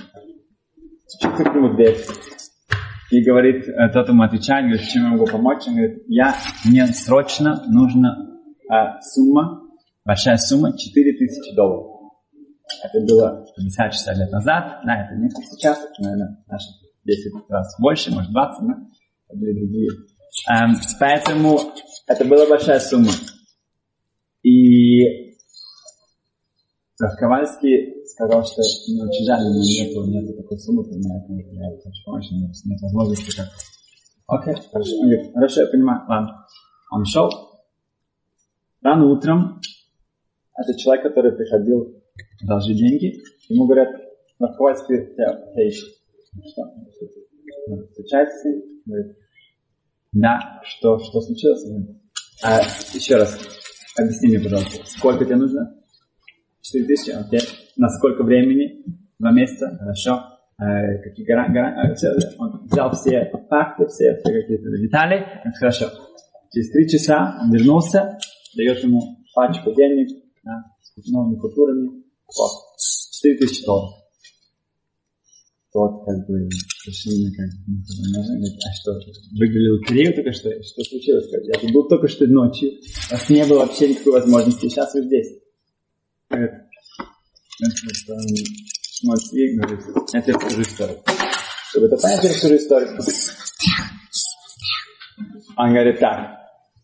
стучится 1.08 1.44
к 1.46 1.56
нему 1.56 1.74
дверь. 1.76 1.98
И 3.12 3.24
говорит, 3.24 3.68
э, 3.68 3.90
тот 3.94 4.10
ему 4.10 4.24
отвечает, 4.24 4.66
говорит, 4.66 4.90
чем 4.90 5.04
я 5.04 5.10
могу 5.10 5.26
помочь? 5.28 5.68
Он 5.68 5.76
говорит, 5.76 6.04
я, 6.08 6.36
мне 6.66 6.88
срочно 6.88 7.64
нужна 7.68 8.18
э, 8.70 9.00
сумма, 9.02 9.62
большая 10.04 10.38
сумма, 10.38 10.76
4000 10.78 11.56
долларов. 11.56 11.92
Это 12.84 13.06
было 13.06 13.46
50-60 13.60 14.16
лет 14.16 14.32
назад, 14.32 14.80
да, 14.84 15.06
это 15.06 15.16
не 15.16 15.30
сейчас, 15.30 15.78
это, 15.78 15.94
наверное, 16.00 16.44
наши 16.48 16.66
10 17.06 17.34
раз 17.50 17.76
больше, 17.80 18.12
может 18.12 18.32
20, 18.32 18.68
да? 18.68 18.74
это 19.30 19.40
были 19.40 19.54
другие. 19.54 19.90
Эм, 20.50 20.76
поэтому 21.00 21.60
это 22.08 22.26
была 22.26 22.48
большая 22.48 22.80
сумма. 22.80 23.12
И 24.44 25.34
Ковальский 27.18 28.06
сказал, 28.06 28.46
что 28.46 28.62
мне 28.90 29.04
очень 29.04 29.26
жаль, 29.26 29.42
но 29.42 29.60
нету, 29.60 30.06
нету 30.06 30.42
такой 30.42 30.58
суммы, 30.60 30.84
меня 30.86 31.72
я 31.72 31.82
хочу 31.82 32.04
помочь, 32.06 32.30
но 32.32 32.48
нет 32.66 32.82
возможности 32.82 33.36
как. 33.36 33.48
Окей, 34.28 34.56
хорошо. 34.72 34.96
Он 34.98 35.10
говорит, 35.10 35.34
хорошо, 35.34 35.62
я 35.62 35.68
понимаю, 35.68 36.02
ладно. 36.08 36.46
Он 36.92 37.06
шел. 37.06 37.30
Рано 38.82 39.06
утром 39.08 39.62
этот 40.56 40.78
человек, 40.78 41.04
который 41.04 41.32
приходил 41.32 42.04
должить 42.44 42.78
деньги, 42.78 43.22
ему 43.50 43.66
говорят, 43.66 43.90
на 44.40 44.48
Ковальский 44.54 45.14
тебя, 45.14 45.34
тебя 45.52 45.68
ищет. 45.68 45.90
Что? 46.52 46.64
Он 47.70 47.88
Встречается 47.88 48.38
с 48.40 48.46
ним, 48.46 48.62
говорит, 48.86 49.18
да, 50.12 50.62
что, 50.64 51.00
что 51.00 51.22
случилось? 51.22 51.66
А, 52.44 52.60
еще 52.94 53.16
раз, 53.16 53.38
объясни 53.98 54.30
мне, 54.30 54.40
пожалуйста, 54.40 54.86
сколько 54.86 55.26
тебе 55.26 55.36
нужно? 55.36 55.76
4 56.62 56.86
тысячи, 56.86 57.12
окей. 57.12 57.42
На 57.78 57.90
сколько 57.90 58.24
времени? 58.24 58.84
Два 59.20 59.32
месяца, 59.32 59.78
хорошо. 59.80 60.34
Э, 60.60 61.00
какие 61.04 61.26
гора, 61.26 61.48
гора, 61.50 61.90
э, 61.90 61.96
он 62.38 62.66
взял 62.66 62.92
все 62.92 63.32
факты, 63.50 63.86
все, 63.88 64.18
все 64.18 64.34
какие-то 64.42 64.70
детали. 64.78 65.26
Это 65.44 65.52
хорошо. 65.58 65.86
Через 66.52 66.72
три 66.72 66.88
часа 66.88 67.40
он 67.42 67.52
вернулся, 67.52 68.18
дает 68.56 68.84
ему 68.84 69.02
пачку 69.34 69.74
денег 69.74 70.10
да, 70.44 70.64
с 70.82 71.12
новыми 71.12 71.40
купюрами. 71.40 72.04
Вот. 72.28 72.52
4 73.22 73.38
тысячи 73.38 73.66
долларов. 73.66 74.03
Тот 75.74 76.06
как 76.06 76.28
бы 76.28 76.38
мне 76.38 77.32
как 77.36 77.50
ну, 77.66 77.82
говорит, 78.22 78.60
а 78.64 78.74
что, 78.74 78.92
выиграли 79.40 79.70
лотерею 79.70 80.14
только 80.14 80.32
что? 80.32 80.52
Что 80.62 80.84
случилось? 80.84 81.26
Я 81.48 81.60
тут 81.60 81.72
был 81.72 81.88
только 81.88 82.08
что 82.08 82.28
ночью, 82.28 82.70
у 83.10 83.14
вас 83.14 83.30
не 83.30 83.44
было 83.46 83.60
вообще 83.60 83.90
никакой 83.90 84.14
возможности, 84.14 84.68
сейчас 84.70 84.94
вы 84.94 85.02
здесь. 85.06 85.40
Это 86.30 86.64
говорит, 89.58 89.80
я 90.14 90.22
тебе 90.22 90.34
расскажу 90.34 90.62
историю. 90.62 91.00
Чтобы 91.70 91.88
это 91.88 91.98
понять, 91.98 92.24
я 92.24 92.30
расскажу 92.30 92.56
историю. 92.56 93.00
Он 95.58 95.70
говорит 95.70 96.00
так, 96.00 96.38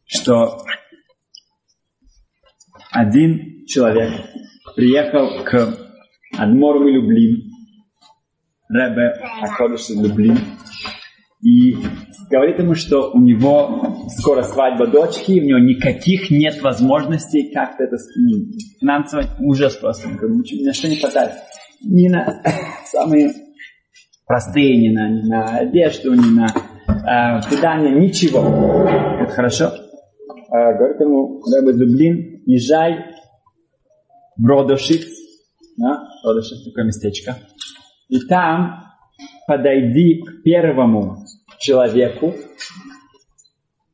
что 0.06 0.64
один 2.92 3.66
человек 3.68 4.12
приехал 4.76 5.44
к 5.44 5.78
Адмору 6.38 6.88
Люблин, 6.88 7.49
Ребе 8.70 9.16
Акодыш 9.42 9.90
Люблин, 9.90 10.38
и 11.42 11.76
говорит 12.30 12.60
ему, 12.60 12.76
что 12.76 13.12
у 13.12 13.20
него 13.20 14.08
скоро 14.18 14.44
свадьба 14.44 14.88
дочки, 14.88 15.40
у 15.40 15.44
него 15.44 15.60
никаких 15.60 16.30
нет 16.30 16.62
возможностей 16.62 17.52
как-то 17.54 17.86
это 17.86 17.96
финансово 18.80 19.24
ужас 19.40 19.76
просто, 19.76 20.10
ни 20.10 20.66
на 20.66 20.74
что 20.74 20.88
не 20.90 20.98
хватает. 20.98 21.32
Ни 21.82 22.10
на 22.10 22.44
самые 22.86 23.32
простые, 24.26 24.78
ни 24.78 24.94
на, 24.94 25.10
ни 25.10 25.28
на 25.28 25.58
одежду, 25.58 26.14
ни 26.14 26.36
на 26.36 26.48
э, 26.88 28.00
ничего. 28.00 28.88
Это 29.22 29.32
хорошо. 29.32 29.72
Э, 30.52 30.78
говорит 30.78 31.00
ему, 31.00 31.42
Ребе 31.46 31.72
Люблин, 31.72 32.44
езжай 32.46 33.16
в 34.38 34.46
Родошиц, 34.46 35.08
да? 35.78 36.04
Родошиц 36.24 36.66
такое 36.66 36.84
местечко, 36.84 37.38
и 38.10 38.20
там 38.28 38.84
подойди 39.48 40.24
к 40.24 40.44
первому 40.44 41.18
человеку 41.60 42.34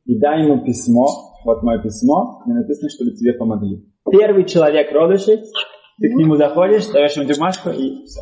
и 0.04 0.18
дай 0.18 0.42
ему 0.42 0.64
письмо. 0.64 1.06
Вот 1.44 1.62
мое 1.62 1.80
письмо, 1.80 2.42
где 2.44 2.54
написано, 2.54 2.88
чтобы 2.88 3.12
тебе 3.12 3.34
помогли. 3.34 3.84
Первый 4.10 4.44
человек 4.44 4.90
родыши, 4.92 5.42
ты 6.00 6.08
к 6.08 6.14
нему 6.14 6.36
заходишь, 6.36 6.86
даешь 6.88 7.16
ему 7.16 7.28
бумажку 7.28 7.70
и 7.70 8.04
все. 8.04 8.20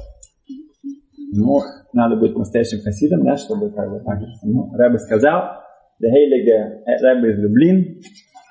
Ну, 1.36 1.60
надо 1.92 2.16
быть 2.16 2.36
настоящим 2.36 2.80
хасидом, 2.82 3.24
да, 3.24 3.36
чтобы 3.36 3.70
как 3.70 3.90
бы 3.90 4.00
так. 4.00 4.18
Ну, 4.42 4.70
Рэбе 4.76 4.98
сказал, 4.98 5.62
the 6.00 6.08
heilige 6.08 6.82
Рэбе 7.02 7.30
из 7.32 7.38
Люблин, 7.38 8.00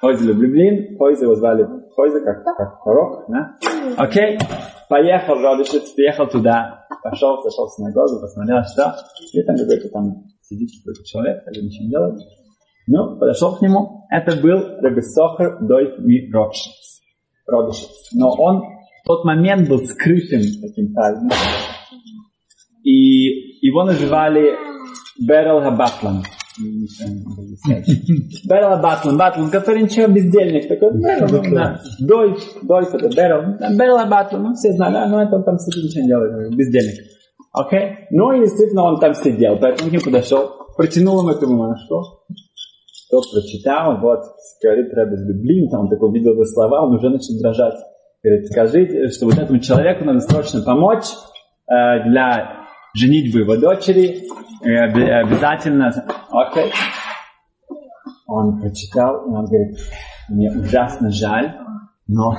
Хойзе 0.02 0.26
Люблин, 0.26 0.98
Хойзе 0.98 1.24
его 1.24 1.36
звали 1.36 1.66
Хойзе, 1.96 2.20
как, 2.22 2.44
как 2.44 2.84
пророк, 2.84 3.26
да? 3.30 3.56
Окей, 3.98 4.38
поехал 4.90 5.36
Родышец, 5.36 5.92
приехал 5.92 6.28
туда, 6.28 6.83
пошел, 7.04 7.42
зашел 7.44 7.68
в 7.68 7.74
синагогу, 7.76 8.22
посмотрел, 8.22 8.64
что, 8.64 8.96
и 9.34 9.44
там 9.44 9.58
какой-то 9.58 9.90
там 9.90 10.24
сидит 10.42 10.70
какой-то 10.80 11.04
человек, 11.06 11.44
который 11.46 11.66
ничего 11.66 11.84
не 11.84 11.90
делает. 11.90 12.20
Ну, 12.88 13.18
подошел 13.20 13.56
к 13.56 13.62
нему, 13.62 14.06
это 14.10 14.36
был 14.36 14.60
Ребесохар 14.82 15.66
Дойф 15.66 16.00
Ми 16.00 16.32
Родшиц. 16.32 17.02
Родышец. 17.48 18.10
Но 18.14 18.32
он 18.32 18.62
в 19.04 19.08
тот 19.08 19.26
момент 19.26 19.70
был 19.70 19.80
скрытым 19.80 20.42
таким 20.62 20.94
праздником. 20.94 21.38
И 22.84 23.66
его 23.66 23.84
называли 23.84 24.52
Берл 25.20 25.62
Хабатлан. 25.62 26.24
Берл 28.50 28.82
Батлан, 28.82 29.18
Батлан, 29.18 29.50
который 29.50 29.84
ничего 29.84 30.08
бездельник 30.08 30.68
такой. 30.68 30.92
Берл, 30.94 31.44
да. 31.52 31.80
Дойф, 32.00 32.40
Дойф, 32.64 32.94
это 32.94 33.10
Берл. 33.10 33.76
Берл 33.78 34.10
Батлан, 34.10 34.44
ну 34.44 34.54
все 34.54 34.72
знали, 34.74 34.98
а, 34.98 35.08
ну 35.08 35.20
это 35.20 35.36
он 35.36 35.44
там 35.44 35.58
сидит, 35.58 35.84
ничего 35.84 36.02
не 36.04 36.08
делает, 36.08 36.56
бездельник. 36.56 36.96
Окей? 37.54 38.08
Ну 38.10 38.32
и 38.34 38.40
действительно 38.40 38.84
он 38.84 39.00
там 39.00 39.14
сидел, 39.14 39.58
поэтому 39.60 39.90
к 39.90 39.94
нему 39.94 40.04
подошел, 40.04 40.50
протянул 40.76 41.20
ему 41.20 41.30
эту 41.30 41.48
бумажку, 41.48 42.26
тот 43.14 43.26
прочитал, 43.32 44.00
вот, 44.02 44.22
говорит, 44.64 44.92
Рэбе 44.92 45.18
Люблин, 45.18 45.70
там 45.70 45.88
такой 45.88 46.12
видел 46.14 46.34
бы 46.34 46.46
слова, 46.46 46.82
он 46.84 46.96
уже 46.96 47.10
начал 47.10 47.40
дрожать. 47.40 47.76
Говорит, 48.24 48.48
скажите, 48.48 49.10
что 49.10 49.26
вот 49.26 49.38
этому 49.38 49.60
человеку 49.60 50.04
надо 50.04 50.20
срочно 50.22 50.64
помочь 50.64 51.06
э, 51.70 52.10
для 52.10 52.64
женитьбы 52.96 53.42
его 53.42 53.56
дочери, 53.58 54.24
э, 54.64 55.22
обязательно, 55.22 55.92
окей. 56.32 56.72
Он 58.36 58.60
прочитал, 58.60 59.28
и 59.28 59.30
он 59.30 59.46
говорит, 59.46 59.78
мне 60.28 60.50
ужасно 60.52 61.12
жаль, 61.12 61.54
но, 62.08 62.36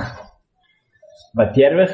во-первых, 1.33 1.89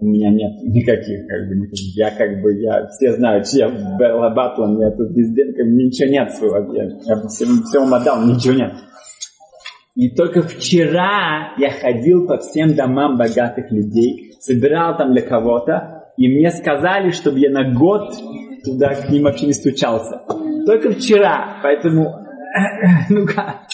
у 0.00 0.06
меня 0.06 0.30
нет 0.30 0.60
никаких, 0.64 1.28
как 1.28 1.48
бы, 1.48 1.54
никаких, 1.54 1.96
я 1.96 2.10
как 2.10 2.42
бы, 2.42 2.60
я, 2.60 2.88
все 2.88 3.12
знают, 3.12 3.46
что 3.46 3.58
я 3.58 3.68
Белла 3.68 4.30
Батлан, 4.30 4.80
я 4.80 4.90
тут 4.90 5.10
везде, 5.10 5.44
как 5.52 5.64
бы, 5.64 5.72
ничего 5.72 6.10
нет 6.10 6.32
своего, 6.32 6.74
я, 6.74 6.84
я 7.04 7.28
всем, 7.28 7.62
всем 7.62 7.94
отдал, 7.94 8.26
ничего 8.26 8.54
нет. 8.54 8.72
И 9.94 10.10
только 10.10 10.42
вчера 10.42 11.54
я 11.56 11.70
ходил 11.70 12.26
по 12.26 12.38
всем 12.38 12.74
домам 12.74 13.16
богатых 13.16 13.70
людей, 13.70 14.32
собирал 14.40 14.96
там 14.96 15.12
для 15.12 15.22
кого-то, 15.22 16.10
и 16.16 16.26
мне 16.26 16.50
сказали, 16.50 17.10
чтобы 17.10 17.38
я 17.38 17.50
на 17.50 17.72
год 17.72 18.12
туда 18.64 18.94
к 18.94 19.08
ним 19.08 19.22
вообще 19.22 19.46
не 19.46 19.52
стучался. 19.52 20.20
только 20.66 20.90
вчера, 20.90 21.60
поэтому, 21.62 22.23
ну-ка. 23.10 23.66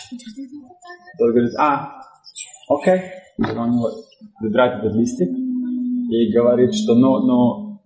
Тот 1.18 1.30
говорит, 1.30 1.52
а, 1.58 2.00
окей. 2.68 3.02
Он 3.38 3.72
его 3.72 3.90
забирает 4.40 4.80
этот 4.80 4.96
листик 4.96 5.28
и 5.28 6.32
говорит, 6.32 6.74
что, 6.74 6.94
ну, 6.94 7.20
ну, 7.20 7.80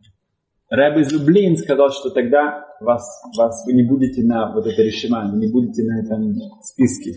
Рэб 0.71 0.99
из 0.99 1.13
Люблин 1.13 1.57
сказал, 1.57 1.91
что 1.91 2.11
тогда 2.11 2.65
вас, 2.81 3.07
вас, 3.37 3.65
вы 3.67 3.75
не 3.75 3.83
будете 3.85 4.23
на 4.25 4.53
вот 4.53 4.67
это 4.67 4.83
решима, 4.83 5.31
не 5.35 5.51
будете 5.51 5.85
на 5.85 6.01
этом 6.01 6.35
списке. 6.63 7.13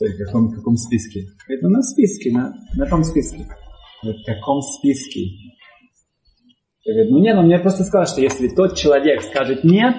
В 0.00 0.24
каком, 0.24 0.50
каком 0.50 0.76
списке? 0.76 1.26
Говорит, 1.46 1.62
ну 1.62 1.70
на 1.70 1.82
списке, 1.82 2.32
на, 2.32 2.54
на 2.76 2.86
том 2.86 3.04
списке. 3.04 3.46
Говорит, 4.02 4.22
в 4.22 4.26
каком 4.26 4.60
списке? 4.60 5.20
Я 6.84 6.94
говорю, 6.94 7.10
ну 7.12 7.18
нет, 7.20 7.36
он 7.36 7.46
мне 7.46 7.58
просто 7.58 7.84
сказал, 7.84 8.06
что 8.06 8.20
если 8.20 8.48
тот 8.48 8.76
человек 8.76 9.22
скажет 9.22 9.62
нет, 9.62 9.94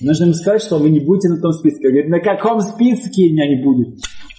нужно 0.00 0.24
ему 0.24 0.34
сказать, 0.34 0.62
что 0.62 0.78
вы 0.78 0.90
не 0.90 1.00
будете 1.00 1.28
на 1.28 1.40
том 1.40 1.52
списке. 1.52 1.88
Он 1.88 1.92
говорит, 1.92 2.10
на 2.10 2.20
каком 2.20 2.60
списке 2.60 3.30
меня 3.30 3.48
не 3.48 3.62
будет? 3.62 3.88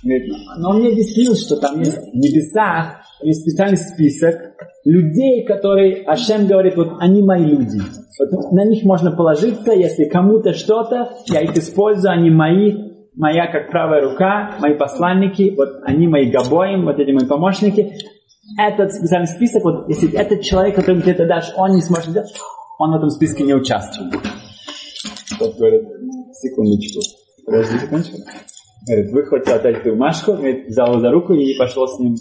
Говорит, 0.04 0.32
но 0.60 0.70
он 0.70 0.80
мне 0.80 0.90
объяснил, 0.90 1.36
что 1.36 1.58
там 1.58 1.80
есть 1.80 1.98
в 1.98 2.16
небесах, 2.16 3.02
есть 3.22 3.42
специальный 3.42 3.78
список 3.78 4.54
людей, 4.86 5.44
которые, 5.46 6.04
Ашем 6.04 6.48
говорит, 6.48 6.76
вот 6.76 6.94
они 7.00 7.22
мои 7.22 7.44
люди. 7.44 7.80
Вот 8.20 8.52
на 8.52 8.66
них 8.66 8.84
можно 8.84 9.12
положиться, 9.12 9.72
если 9.72 10.06
кому-то 10.06 10.54
что-то, 10.54 11.10
я 11.28 11.42
их 11.42 11.56
использую, 11.58 12.12
они 12.12 12.30
мои, 12.30 12.74
моя 13.16 13.52
как 13.52 13.72
правая 13.72 14.10
рука, 14.10 14.56
мои 14.60 14.76
посланники, 14.76 15.54
вот 15.58 15.70
они 15.84 16.08
мои 16.08 16.30
габоим, 16.30 16.86
вот 16.86 17.00
эти 17.00 17.12
мои 17.12 17.28
помощники. 17.28 17.94
Этот 18.58 18.94
специальный 18.94 19.28
список, 19.28 19.64
вот 19.64 19.90
если 19.90 20.14
этот 20.14 20.42
человек, 20.42 20.76
которому 20.76 21.02
ты 21.02 21.12
это 21.12 21.26
дашь, 21.26 21.52
он 21.58 21.72
не 21.72 21.82
сможет 21.82 22.10
сделать, 22.10 22.34
он 22.80 22.92
в 22.92 22.96
этом 22.96 23.10
списке 23.10 23.44
не 23.44 23.54
участвует. 23.54 24.14
Тот 25.40 25.58
говорит, 25.58 25.84
секундочку, 26.34 27.00
подожди 27.46 27.80
секундочку. 27.80 28.18
Говорит, 28.88 29.12
выхватил 29.12 29.54
опять 29.56 29.78
эту 29.78 29.96
Машку, 29.96 30.34
говорит, 30.34 30.68
взял 30.68 30.92
его 30.92 31.00
за 31.00 31.12
руку 31.12 31.34
и 31.34 31.58
пошел 31.58 31.88
с 31.88 32.00
ним 32.00 32.16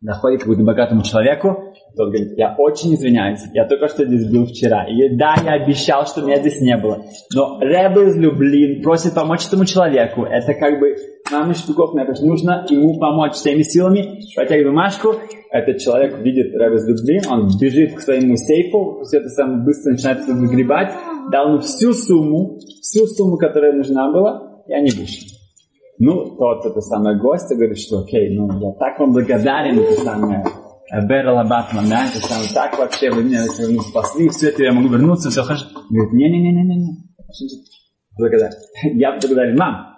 доходит 0.00 0.40
к 0.40 0.42
какому-то 0.42 0.64
богатому 0.64 1.02
человеку, 1.02 1.74
тот 1.96 2.10
говорит, 2.10 2.38
я 2.38 2.54
очень 2.56 2.94
извиняюсь, 2.94 3.40
я 3.52 3.66
только 3.66 3.88
что 3.88 4.04
здесь 4.04 4.30
был 4.30 4.46
вчера. 4.46 4.84
И 4.84 5.16
да, 5.16 5.34
я 5.44 5.54
обещал, 5.54 6.06
что 6.06 6.22
меня 6.22 6.38
здесь 6.38 6.60
не 6.60 6.76
было. 6.76 7.04
Но 7.34 7.58
Рэбе 7.58 8.08
из 8.08 8.16
Люблин 8.16 8.82
просит 8.82 9.14
помочь 9.14 9.46
этому 9.46 9.64
человеку. 9.64 10.22
Это 10.22 10.54
как 10.54 10.78
бы 10.78 10.94
нам 11.32 11.52
штуков 11.54 11.94
на 11.94 12.02
это 12.02 12.24
нужно 12.24 12.64
ему 12.70 12.98
помочь 13.00 13.32
всеми 13.32 13.62
силами. 13.62 14.20
Протягивай 14.36 14.70
бумажку, 14.70 15.16
этот 15.50 15.78
человек 15.78 16.18
видит 16.18 16.54
Рэбе 16.54 16.76
из 16.76 16.86
Люблин, 16.86 17.22
он 17.28 17.48
бежит 17.58 17.94
к 17.94 18.00
своему 18.00 18.36
сейфу, 18.36 19.02
все 19.04 19.18
это 19.18 19.28
самое 19.30 19.64
быстро 19.64 19.92
начинает 19.92 20.24
выгребать, 20.28 20.92
дал 21.30 21.48
ему 21.48 21.60
всю 21.60 21.92
сумму, 21.92 22.58
всю 22.82 23.06
сумму, 23.06 23.36
которая 23.36 23.72
нужна 23.72 24.10
была, 24.12 24.62
и 24.66 24.72
они 24.72 24.90
вышли. 24.90 25.28
Ну, 25.98 26.36
тот, 26.36 26.64
это 26.64 26.80
самое 26.80 27.18
гость, 27.18 27.50
говорит, 27.50 27.78
что 27.78 28.00
окей, 28.00 28.36
ну, 28.36 28.48
я 28.60 28.72
так 28.78 28.98
вам 29.00 29.12
благодарен, 29.12 29.80
это 29.80 30.00
самое, 30.00 30.44
Берла 31.08 31.44
Батман, 31.44 31.88
да, 31.88 32.06
это 32.06 32.24
самое, 32.24 32.48
так 32.54 32.78
вообще 32.78 33.10
вы 33.10 33.24
меня 33.24 33.44
ну, 33.68 33.80
спасли, 33.80 34.28
все 34.28 34.50
это 34.50 34.62
я 34.62 34.72
могу 34.72 34.88
вернуться, 34.88 35.28
все 35.30 35.42
хорошо. 35.42 35.66
Говорит, 35.90 36.12
не-не-не-не-не, 36.12 37.08
благодарен. 38.18 38.56
Я 38.98 39.12
благодарен 39.12 39.56
вам. 39.56 39.94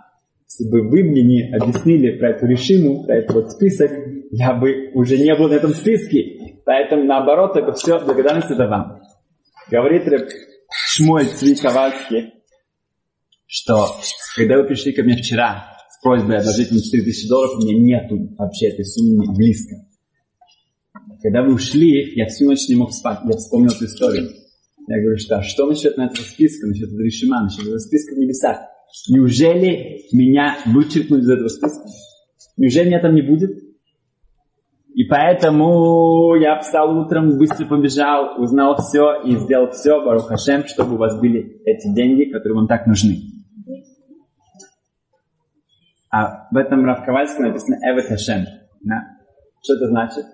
Если 0.46 0.70
бы 0.70 0.88
вы 0.88 1.04
мне 1.04 1.22
не 1.22 1.54
объяснили 1.54 2.18
про 2.18 2.30
эту 2.30 2.46
решиму, 2.46 3.04
про 3.04 3.16
этот 3.16 3.34
вот 3.34 3.52
список, 3.52 3.90
я 4.32 4.52
бы 4.52 4.90
уже 4.94 5.16
не 5.16 5.34
был 5.34 5.48
на 5.48 5.54
этом 5.54 5.70
списке. 5.70 6.60
Поэтому, 6.64 7.04
наоборот, 7.04 7.56
это 7.56 7.72
все 7.72 8.00
благодарность 8.00 8.50
это 8.50 8.66
вам. 8.66 9.00
Говорит 9.70 10.06
Шмуэль 10.92 11.28
Цви 11.28 11.54
Ковальский, 11.54 12.32
что 13.46 13.94
когда 14.34 14.56
вы 14.56 14.64
пришли 14.64 14.92
ко 14.92 15.04
мне 15.04 15.16
вчера, 15.16 15.76
просьбой 16.02 16.38
одолжить 16.38 16.72
мне 16.72 16.80
4000 16.80 17.28
долларов, 17.28 17.58
у 17.58 17.62
меня 17.62 18.00
нету 18.00 18.34
вообще 18.36 18.70
этой 18.70 18.84
суммы 18.84 19.32
близко. 19.32 19.76
Когда 21.22 21.42
вы 21.42 21.54
ушли, 21.54 22.14
я 22.16 22.26
всю 22.26 22.46
ночь 22.46 22.68
не 22.68 22.74
мог 22.74 22.92
спать, 22.92 23.20
я 23.24 23.36
вспомнил 23.36 23.70
эту 23.70 23.84
историю. 23.84 24.32
Я 24.88 25.00
говорю, 25.00 25.18
что 25.18 25.36
а 25.36 25.42
что 25.44 25.66
насчет 25.66 25.92
этого 25.92 26.12
списка, 26.12 26.66
насчет 26.66 26.88
этого 26.88 27.02
решима, 27.02 27.44
насчет 27.44 27.60
этого 27.60 27.78
списка 27.78 28.16
в 28.16 28.18
небесах? 28.18 28.58
Неужели 29.10 30.06
меня 30.10 30.58
вычеркнут 30.66 31.20
из 31.20 31.30
этого 31.30 31.46
списка? 31.46 31.86
Неужели 32.56 32.88
меня 32.88 33.00
там 33.00 33.14
не 33.14 33.22
будет? 33.22 33.69
Поэтому 35.10 36.36
я 36.36 36.60
встал 36.60 36.96
утром, 36.96 37.36
быстро 37.36 37.66
побежал, 37.66 38.40
узнал 38.40 38.76
все 38.76 39.20
и 39.24 39.34
сделал 39.34 39.68
все, 39.72 40.04
Барух 40.04 40.28
Хашем, 40.28 40.64
чтобы 40.68 40.94
у 40.94 40.98
вас 40.98 41.20
были 41.20 41.60
эти 41.64 41.92
деньги, 41.92 42.30
которые 42.30 42.54
вам 42.54 42.68
так 42.68 42.86
нужны. 42.86 43.18
А 46.12 46.46
в 46.52 46.56
этом 46.56 46.84
Равковальском 46.84 47.46
написано 47.46 47.76
Эвет 47.82 48.06
Хашем. 48.06 48.46
Да? 48.82 49.02
Что 49.64 49.74
это 49.74 49.88
значит? 49.88 50.24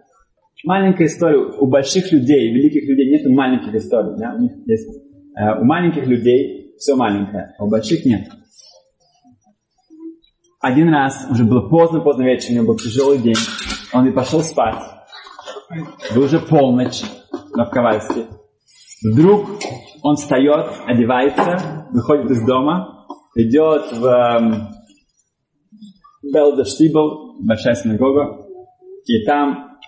Маленькая 0.65 1.07
история. 1.07 1.39
У 1.39 1.67
больших 1.67 2.13
людей, 2.13 2.53
великих 2.53 2.87
людей 2.87 3.11
нет 3.11 3.27
маленьких 3.35 3.75
историй. 3.75 4.19
Да? 4.19 4.35
У 4.35 4.43
них 4.43 4.53
есть 4.67 4.89
э, 5.39 5.59
у 5.59 5.65
маленьких 5.65 6.07
людей 6.07 6.75
все 6.79 6.97
маленькое, 6.97 7.55
а 7.59 7.65
у 7.65 7.71
больших 7.71 8.05
нет. 8.05 8.29
Один 10.61 10.91
раз, 10.91 11.27
уже 11.31 11.45
было 11.45 11.67
поздно-поздно 11.67 12.25
вечером, 12.25 12.53
у 12.53 12.55
него 12.57 12.67
был 12.73 12.77
тяжелый 12.77 13.19
день, 13.19 13.37
он 13.97 14.07
и 14.07 14.13
пошел 14.13 14.41
спать. 14.43 14.83
Был 16.15 16.25
уже 16.25 16.39
полночь 16.39 17.03
в 17.31 17.65
Ковальске. 17.71 18.27
Вдруг 19.03 19.49
он 20.03 20.17
встает, 20.17 20.67
одевается, 20.87 21.87
выходит 21.91 22.31
из 22.31 22.45
дома, 22.47 23.07
идет 23.35 23.93
в 23.93 24.07
эм, 24.07 24.69
Белда 26.23 26.65
Штибл, 26.65 27.37
большая 27.41 27.75
синагога, 27.75 28.47
и 29.07 29.25
там 29.25 29.79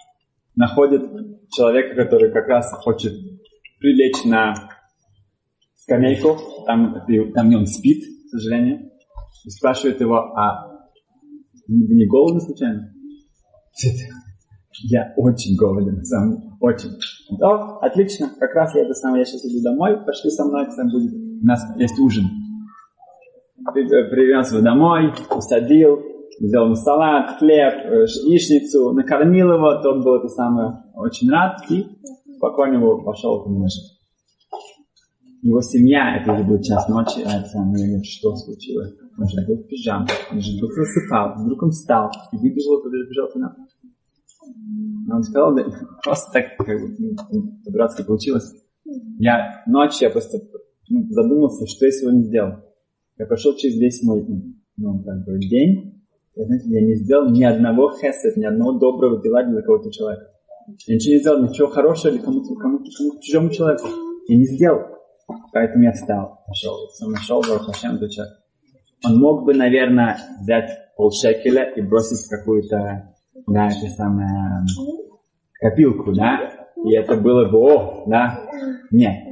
находит 0.57 1.03
человека, 1.51 2.03
который 2.03 2.33
как 2.33 2.47
раз 2.49 2.71
хочет 2.83 3.13
прилечь 3.81 4.25
на 4.25 4.55
скамейку, 5.77 6.37
там, 6.67 6.95
там 7.35 7.55
он 7.55 7.67
спит, 7.67 8.05
к 8.27 8.31
сожалению, 8.31 8.91
и 9.45 9.51
спрашивает 9.51 10.01
его, 10.01 10.17
а 10.37 10.69
не 11.69 12.07
голодны 12.07 12.41
случайно? 12.41 12.93
Я 14.85 15.13
очень 15.17 15.57
голоден, 15.57 16.05
сам, 16.05 16.57
очень. 16.61 16.91
О, 17.41 17.79
отлично, 17.81 18.31
как 18.39 18.55
раз 18.55 18.75
я 18.75 18.83
это 18.83 18.95
самое, 18.95 19.21
я 19.21 19.25
сейчас 19.25 19.45
иду 19.45 19.63
домой, 19.63 20.05
пошли 20.05 20.31
со 20.31 20.45
мной, 20.45 20.67
там 20.67 20.89
будет, 20.89 21.13
у 21.13 21.45
нас 21.45 21.61
есть 21.77 21.99
ужин. 21.99 22.25
Привез 23.73 24.53
его 24.53 24.63
домой, 24.63 25.13
усадил, 25.31 25.99
сделал 26.41 26.67
ему 26.67 26.75
салат, 26.77 27.39
хлеб, 27.39 27.75
э, 27.75 28.07
яичницу, 28.25 28.93
накормил 28.93 29.53
его, 29.53 29.81
тот 29.83 30.05
был 30.05 30.17
это 30.17 30.29
самое 30.29 30.85
очень 30.95 31.29
рад 31.31 31.59
и 31.71 31.85
спокойно 32.37 32.77
его 32.77 33.03
пошел 33.03 33.45
жить. 33.69 33.98
Его 35.43 35.61
семья, 35.61 36.17
это 36.21 36.33
уже 36.33 36.45
был 36.45 36.61
час 36.61 36.89
ночи, 36.89 37.23
а 37.25 37.41
это 37.41 37.49
самое, 37.49 37.87
говорит, 37.87 38.07
что 38.07 38.35
случилось? 38.35 38.95
Он 39.17 39.29
же 39.29 39.47
был 39.47 39.57
в 39.57 39.69
пижаме, 39.69 40.07
он 40.33 40.41
же 40.41 40.57
вдруг 40.57 40.73
засыпал, 40.73 41.43
вдруг 41.43 41.63
он 41.63 41.71
встал 41.71 42.11
и 42.33 42.37
выбежал, 42.37 42.83
побежал 42.83 43.29
к 43.29 43.35
нам. 43.37 43.57
Он 45.11 45.23
сказал, 45.23 45.55
да, 45.55 45.65
просто 46.03 46.33
так, 46.33 46.57
как 46.57 46.81
бы, 46.81 47.17
ну, 47.31 47.61
по-дурацки 47.65 48.03
получилось. 48.03 48.53
Я 49.19 49.63
ночью, 49.67 50.09
я 50.09 50.11
просто 50.11 50.39
ну, 50.89 51.07
задумался, 51.11 51.67
что 51.67 51.87
я 51.87 51.93
сегодня 51.93 52.23
сделал. 52.23 52.55
Я 53.19 53.27
прошел 53.27 53.55
через 53.55 53.77
весь 53.79 54.03
мой 54.03 54.27
ну, 54.77 55.03
как 55.03 55.25
бы, 55.25 55.39
день, 55.39 55.99
я, 56.39 56.45
знаете, 56.45 56.69
я 56.69 56.81
не 56.81 56.95
сделал 56.95 57.31
ни 57.31 57.43
одного 57.43 57.91
хесед, 57.91 58.37
ни 58.37 58.45
одного 58.45 58.79
доброго 58.79 59.21
дела 59.21 59.43
для 59.43 59.61
какого-то 59.61 59.91
человека. 59.91 60.31
Я 60.87 60.95
ничего 60.95 61.15
не 61.15 61.21
сделал, 61.21 61.43
ничего 61.43 61.67
хорошего 61.67 62.13
для 62.13 62.23
кому-то, 62.23 62.55
кому-то, 62.55 62.91
кому-то 62.97 63.21
чужому 63.21 63.51
человеку. 63.51 63.89
Я 64.29 64.37
не 64.37 64.45
сделал. 64.45 64.98
Поэтому 65.53 65.85
я 65.85 65.93
встал, 65.93 66.43
пошел. 66.47 66.89
Сам 66.95 67.15
этот 67.97 68.11
человек. 68.11 68.35
Он 69.05 69.19
мог 69.21 69.45
бы, 69.45 69.55
наверное, 69.55 70.19
взять 70.41 70.71
полшекеля 70.97 71.71
и 71.77 71.83
бросить 71.83 72.27
в 72.27 72.31
какую-то, 72.31 73.15
да, 73.47 73.67
это 73.67 73.89
самое, 73.95 74.65
копилку, 75.61 76.13
да, 76.13 76.67
и 76.85 76.95
это 76.95 77.17
было 77.17 77.49
бы, 77.49 77.59
о, 77.59 78.05
да, 78.07 78.41
нет. 78.91 79.25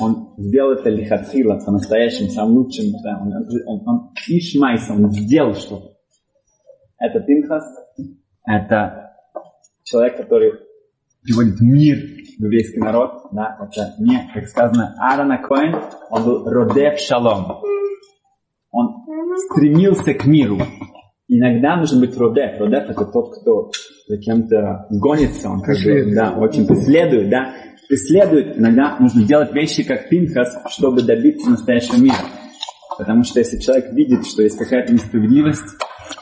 Он 0.00 0.34
сделал 0.38 0.72
это 0.72 0.90
лихатхила, 0.90 1.58
по-настоящему, 1.58 2.30
самым 2.30 2.56
лучшим, 2.56 2.92
да, 3.02 3.18
он, 3.20 3.32
он, 3.66 3.88
он, 3.88 4.10
Ишмайс, 4.28 4.88
он 4.90 5.10
сделал 5.10 5.54
что-то. 5.54 5.96
Это 6.98 7.20
Пинхас, 7.20 7.64
это 8.46 9.16
человек, 9.84 10.16
который 10.16 10.52
приводит 11.26 11.60
мир 11.60 11.96
в 12.38 12.42
еврейский 12.42 12.80
народ. 12.80 13.10
Да, 13.32 13.58
это 13.60 13.94
не, 13.98 14.30
как 14.32 14.46
сказано, 14.46 14.94
Аарона 14.98 15.38
Коэн, 15.38 15.74
он 16.10 16.24
был 16.24 16.44
Родев 16.44 16.98
Шалом. 17.00 17.60
Он 18.70 19.04
стремился 19.50 20.14
к 20.14 20.24
миру. 20.26 20.58
Иногда 21.28 21.76
нужно 21.76 22.00
быть 22.00 22.16
Родев. 22.16 22.60
Родев 22.60 22.90
это 22.90 23.04
тот, 23.04 23.38
кто 23.38 23.70
за 24.06 24.18
кем-то 24.18 24.86
гонится, 24.90 25.50
он 25.50 25.60
как 25.60 25.76
бы, 25.82 26.14
да, 26.14 26.32
очень 26.38 26.66
преследует, 26.66 27.28
да. 27.28 27.52
преследует, 27.88 28.56
иногда 28.56 28.96
нужно 29.00 29.24
делать 29.24 29.52
вещи, 29.52 29.82
как 29.82 30.08
Пинхас, 30.08 30.56
чтобы 30.68 31.02
добиться 31.02 31.50
настоящего 31.50 31.96
мира. 31.96 32.14
Потому 32.96 33.24
что 33.24 33.40
если 33.40 33.58
человек 33.58 33.92
видит, 33.92 34.26
что 34.26 34.42
есть 34.42 34.56
какая-то 34.56 34.92
несправедливость, 34.92 35.76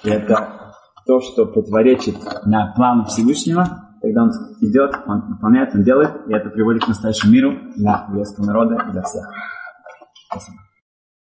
и 0.04 0.08
это 0.08 0.72
то, 1.06 1.20
что 1.20 1.44
противоречит 1.44 2.16
на 2.46 2.72
плану 2.74 3.04
Всевышнего, 3.04 3.83
тогда 4.04 4.24
он 4.24 4.30
идет, 4.60 4.94
он 5.06 5.20
выполняет, 5.32 5.74
он 5.74 5.82
делает, 5.82 6.10
и 6.26 6.34
это 6.34 6.50
приводит 6.50 6.84
к 6.84 6.88
настоящему 6.88 7.32
миру 7.32 7.58
для 7.74 8.06
еврейского 8.10 8.44
народа 8.44 8.84
и 8.88 8.92
для 8.92 9.02
всех. 9.02 9.24
Спасибо. 10.28 10.58